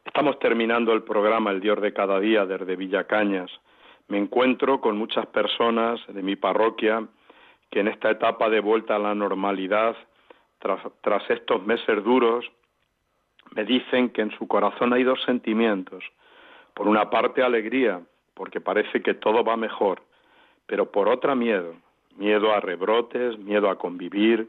Estamos 0.06 0.38
terminando 0.38 0.93
el 0.93 1.01
programa 1.01 1.49
El 1.49 1.60
Dios 1.60 1.82
de 1.82 1.91
cada 1.91 2.19
día 2.19 2.45
desde 2.45 2.75
Villacañas. 2.75 3.49
Me 4.08 4.19
encuentro 4.19 4.80
con 4.80 4.95
muchas 4.95 5.25
personas 5.25 5.99
de 6.08 6.21
mi 6.21 6.36
parroquia 6.36 7.03
que 7.71 7.80
en 7.80 7.88
esta 7.88 8.12
etapa 8.12 8.47
de 8.49 8.60
vuelta 8.60 8.95
a 8.95 8.99
la 8.99 9.15
normalidad, 9.15 9.95
tras, 10.60 10.82
tras 11.01 11.27
estos 11.32 11.65
meses 11.65 12.03
duros, 12.03 12.45
me 13.56 13.65
dicen 13.65 14.10
que 14.10 14.21
en 14.21 14.32
su 14.38 14.47
corazón 14.47 14.93
hay 14.93 15.03
dos 15.03 15.21
sentimientos. 15.23 16.03
Por 16.78 16.88
una 16.88 17.10
parte 17.10 17.42
alegría, 17.42 18.02
porque 18.36 18.62
parece 18.62 19.02
que 19.02 19.16
todo 19.16 19.44
va 19.44 19.58
mejor, 19.58 20.04
pero 20.68 20.92
por 20.92 21.10
otra 21.10 21.34
miedo, 21.34 21.74
miedo 22.18 22.54
a 22.54 22.60
rebrotes, 22.60 23.36
miedo 23.40 23.68
a 23.72 23.80
convivir, 23.80 24.48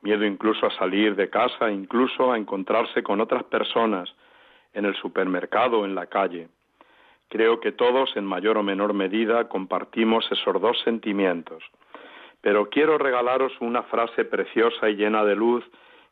miedo 0.00 0.24
incluso 0.24 0.64
a 0.64 0.70
salir 0.78 1.14
de 1.16 1.28
casa, 1.28 1.70
incluso 1.70 2.32
a 2.32 2.38
encontrarse 2.38 3.02
con 3.02 3.20
otras 3.20 3.44
personas 3.44 4.08
en 4.72 4.86
el 4.86 4.94
supermercado 4.94 5.84
en 5.84 5.94
la 5.94 6.06
calle. 6.06 6.48
Creo 7.28 7.60
que 7.60 7.72
todos, 7.72 8.16
en 8.16 8.24
mayor 8.24 8.56
o 8.56 8.62
menor 8.62 8.94
medida, 8.94 9.46
compartimos 9.46 10.26
esos 10.32 10.58
dos 10.58 10.80
sentimientos. 10.80 11.62
Pero 12.40 12.70
quiero 12.70 12.96
regalaros 12.96 13.52
una 13.60 13.82
frase 13.82 14.24
preciosa 14.24 14.88
y 14.88 14.96
llena 14.96 15.24
de 15.24 15.36
luz 15.36 15.62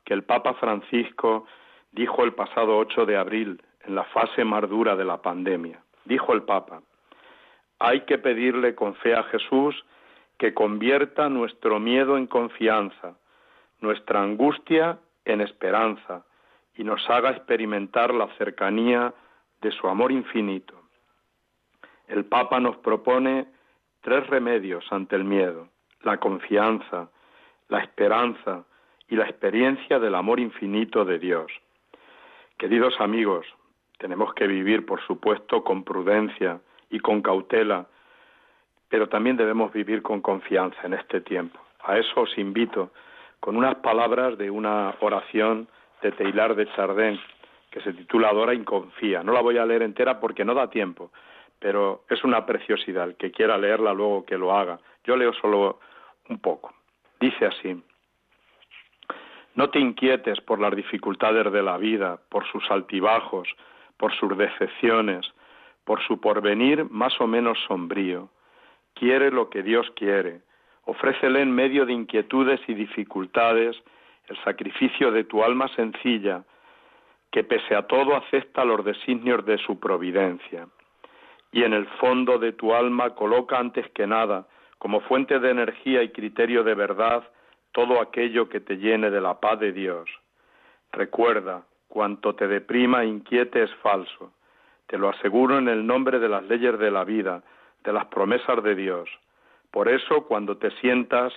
que 0.05 0.13
el 0.13 0.25
Papa 0.25 0.53
Francisco 0.61 1.47
dijo 1.93 2.23
el 2.23 2.35
pasado 2.35 2.77
8 2.77 3.07
de 3.07 3.17
abril, 3.17 3.63
en 3.87 3.95
la 3.95 4.05
fase 4.05 4.45
más 4.45 4.69
dura 4.69 4.97
de 4.97 5.05
la 5.05 5.21
pandemia. 5.21 5.81
Dijo 6.05 6.33
el 6.33 6.43
Papa, 6.43 6.83
hay 7.79 8.03
que 8.03 8.19
pedirle 8.19 8.75
con 8.75 8.95
fe 8.97 9.15
a 9.15 9.25
Jesús 9.25 9.85
que 10.39 10.55
convierta 10.55 11.29
nuestro 11.29 11.79
miedo 11.79 12.17
en 12.17 12.27
confianza, 12.27 13.17
nuestra 13.81 14.23
angustia 14.23 14.99
en 15.25 15.41
esperanza 15.41 16.25
y 16.77 16.85
nos 16.85 17.09
haga 17.09 17.31
experimentar 17.31 18.13
la 18.13 18.29
cercanía 18.37 19.15
de 19.61 19.71
su 19.71 19.89
amor 19.89 20.13
infinito. 20.13 20.75
El 22.09 22.25
Papa 22.25 22.61
nos 22.61 22.77
propone 22.79 23.47
tres 24.03 24.27
remedios 24.27 24.85
ante 24.93 25.17
el 25.17 25.25
miedo, 25.25 25.69
la 26.03 26.19
confianza, 26.19 27.09
la 27.69 27.79
esperanza 27.79 28.65
y 29.09 29.17
la 29.17 29.25
experiencia 29.25 29.99
del 29.99 30.15
amor 30.15 30.41
infinito 30.41 31.05
de 31.05 31.19
Dios. 31.19 31.51
Queridos 32.59 32.95
amigos, 33.01 33.47
tenemos 33.99 34.35
que 34.35 34.47
vivir, 34.47 34.85
por 34.87 35.01
supuesto, 35.07 35.63
con 35.63 35.85
prudencia 35.85 36.61
y 36.91 37.01
con 37.01 37.23
cautela, 37.23 37.87
pero 38.89 39.09
también 39.09 39.37
debemos 39.37 39.73
vivir 39.73 40.03
con 40.03 40.21
confianza 40.21 40.79
en 40.85 40.95
este 40.95 41.21
tiempo. 41.21 41.59
A 41.83 41.99
eso 41.99 42.23
os 42.23 42.39
invito 42.39 42.91
con 43.41 43.57
unas 43.57 43.77
palabras 43.77 44.39
de 44.39 44.51
una 44.51 44.95
oración 45.01 45.69
de 46.03 46.13
Teilar 46.13 46.55
de 46.55 46.67
Chardin 46.75 47.21
que 47.71 47.81
se 47.81 47.93
titula 47.93 48.29
Adora 48.29 48.55
y 48.55 48.63
confía. 48.63 49.23
No 49.23 49.33
la 49.33 49.41
voy 49.41 49.59
a 49.59 49.67
leer 49.67 49.83
entera 49.83 50.21
porque 50.21 50.45
no 50.45 50.55
da 50.55 50.71
tiempo, 50.71 51.11
pero 51.59 52.05
es 52.09 52.23
una 52.25 52.47
preciosidad. 52.47 53.09
El 53.09 53.17
que 53.17 53.33
quiera 53.33 53.59
leerla 53.59 53.93
luego 53.93 54.25
que 54.25 54.39
lo 54.39 54.57
haga. 54.57 54.79
Yo 55.05 55.17
leo 55.17 55.33
solo 55.33 55.81
un 56.29 56.39
poco. 56.39 56.73
Dice 57.19 57.47
así, 57.47 57.83
no 59.57 59.71
te 59.71 59.79
inquietes 59.79 60.41
por 60.41 60.61
las 60.61 60.75
dificultades 60.75 61.53
de 61.53 61.63
la 61.63 61.77
vida, 61.77 62.19
por 62.29 62.47
sus 62.47 62.69
altibajos, 62.71 63.49
por 63.97 64.15
sus 64.15 64.37
decepciones, 64.37 65.27
por 65.85 66.03
su 66.07 66.21
porvenir 66.21 66.89
más 66.91 67.21
o 67.21 67.27
menos 67.27 67.59
sombrío. 67.67 68.29
Quiere 68.95 69.31
lo 69.31 69.51
que 69.51 69.63
Dios 69.63 69.91
quiere. 69.97 70.41
Ofrécele 70.85 71.41
en 71.41 71.53
medio 71.53 71.87
de 71.87 71.93
inquietudes 71.93 72.61
y 72.69 72.75
dificultades 72.75 73.77
el 74.29 74.37
sacrificio 74.45 75.11
de 75.11 75.25
tu 75.25 75.43
alma 75.43 75.69
sencilla, 75.75 76.45
que 77.31 77.45
pese 77.45 77.75
a 77.75 77.87
todo 77.87 78.17
acepta 78.17 78.65
los 78.65 78.85
designios 78.85 79.45
de 79.45 79.59
su 79.59 79.79
providencia. 79.79 80.69
Y 81.53 81.65
en 81.65 81.73
el 81.73 81.87
fondo 81.99 82.39
de 82.39 82.53
tu 82.53 82.75
alma 82.75 83.15
coloca 83.15 83.59
antes 83.59 83.89
que 83.91 84.07
nada, 84.07 84.47
como 84.79 85.01
fuente 85.01 85.39
de 85.39 85.51
energía 85.51 86.03
y 86.03 86.11
criterio 86.11 86.65
de 86.65 86.75
verdad, 86.75 87.25
todo 87.73 88.01
aquello 88.01 88.49
que 88.49 88.61
te 88.61 88.77
llene 88.77 89.11
de 89.11 89.21
la 89.21 89.41
paz 89.41 89.59
de 89.59 89.73
Dios. 89.73 90.09
Recuerda, 90.93 91.65
cuanto 91.95 92.35
te 92.35 92.49
deprima 92.49 93.05
inquiete 93.05 93.63
es 93.63 93.73
falso. 93.77 94.33
Te 94.89 94.99
lo 94.99 95.11
aseguro 95.11 95.59
en 95.59 95.69
el 95.69 95.87
nombre 95.87 96.19
de 96.19 96.29
las 96.29 96.43
leyes 96.43 96.77
de 96.77 96.91
la 96.91 97.05
vida, 97.05 97.45
de 97.85 97.93
las 97.93 98.07
promesas 98.07 98.61
de 98.65 98.75
Dios. 98.75 99.09
Por 99.71 99.89
eso, 99.89 100.27
cuando 100.27 100.57
te 100.57 100.73
sientas 100.81 101.33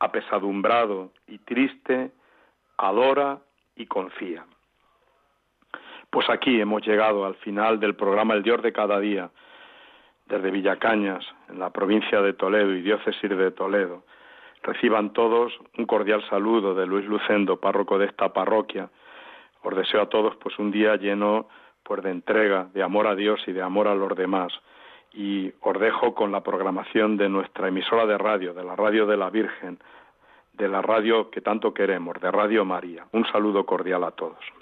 apesadumbrado 0.00 1.12
y 1.26 1.38
triste, 1.38 2.10
adora 2.76 3.38
y 3.74 3.86
confía. 3.86 4.44
Pues 6.10 6.28
aquí 6.28 6.60
hemos 6.60 6.86
llegado 6.86 7.24
al 7.24 7.36
final 7.36 7.80
del 7.80 7.94
programa 7.94 8.34
El 8.34 8.42
Dios 8.42 8.60
de 8.60 8.74
cada 8.74 9.00
día, 9.00 9.30
desde 10.26 10.50
Villacañas, 10.50 11.24
en 11.48 11.58
la 11.58 11.70
provincia 11.70 12.20
de 12.20 12.34
Toledo 12.34 12.74
y 12.74 12.82
diócesis 12.82 13.30
de 13.30 13.50
Toledo. 13.50 14.04
Reciban 14.62 15.14
todos 15.14 15.58
un 15.78 15.86
cordial 15.86 16.22
saludo 16.28 16.74
de 16.74 16.86
Luis 16.86 17.06
Lucendo, 17.06 17.58
párroco 17.58 17.98
de 17.98 18.06
esta 18.06 18.30
parroquia. 18.34 18.90
Os 19.62 19.76
deseo 19.76 20.02
a 20.02 20.08
todos 20.08 20.36
pues 20.36 20.58
un 20.58 20.70
día 20.70 20.96
lleno 20.96 21.48
pues 21.82 22.02
de 22.02 22.10
entrega, 22.10 22.68
de 22.72 22.82
amor 22.82 23.06
a 23.06 23.14
Dios 23.14 23.40
y 23.46 23.52
de 23.52 23.62
amor 23.62 23.88
a 23.88 23.94
los 23.94 24.14
demás. 24.16 24.52
Y 25.12 25.52
os 25.60 25.78
dejo 25.78 26.14
con 26.14 26.32
la 26.32 26.40
programación 26.42 27.16
de 27.16 27.28
nuestra 27.28 27.68
emisora 27.68 28.06
de 28.06 28.18
radio, 28.18 28.54
de 28.54 28.64
la 28.64 28.76
radio 28.76 29.06
de 29.06 29.16
la 29.16 29.30
Virgen, 29.30 29.78
de 30.54 30.68
la 30.68 30.80
radio 30.82 31.30
que 31.30 31.40
tanto 31.40 31.74
queremos, 31.74 32.20
de 32.20 32.30
Radio 32.30 32.64
María. 32.64 33.06
Un 33.12 33.26
saludo 33.26 33.64
cordial 33.66 34.04
a 34.04 34.12
todos. 34.12 34.61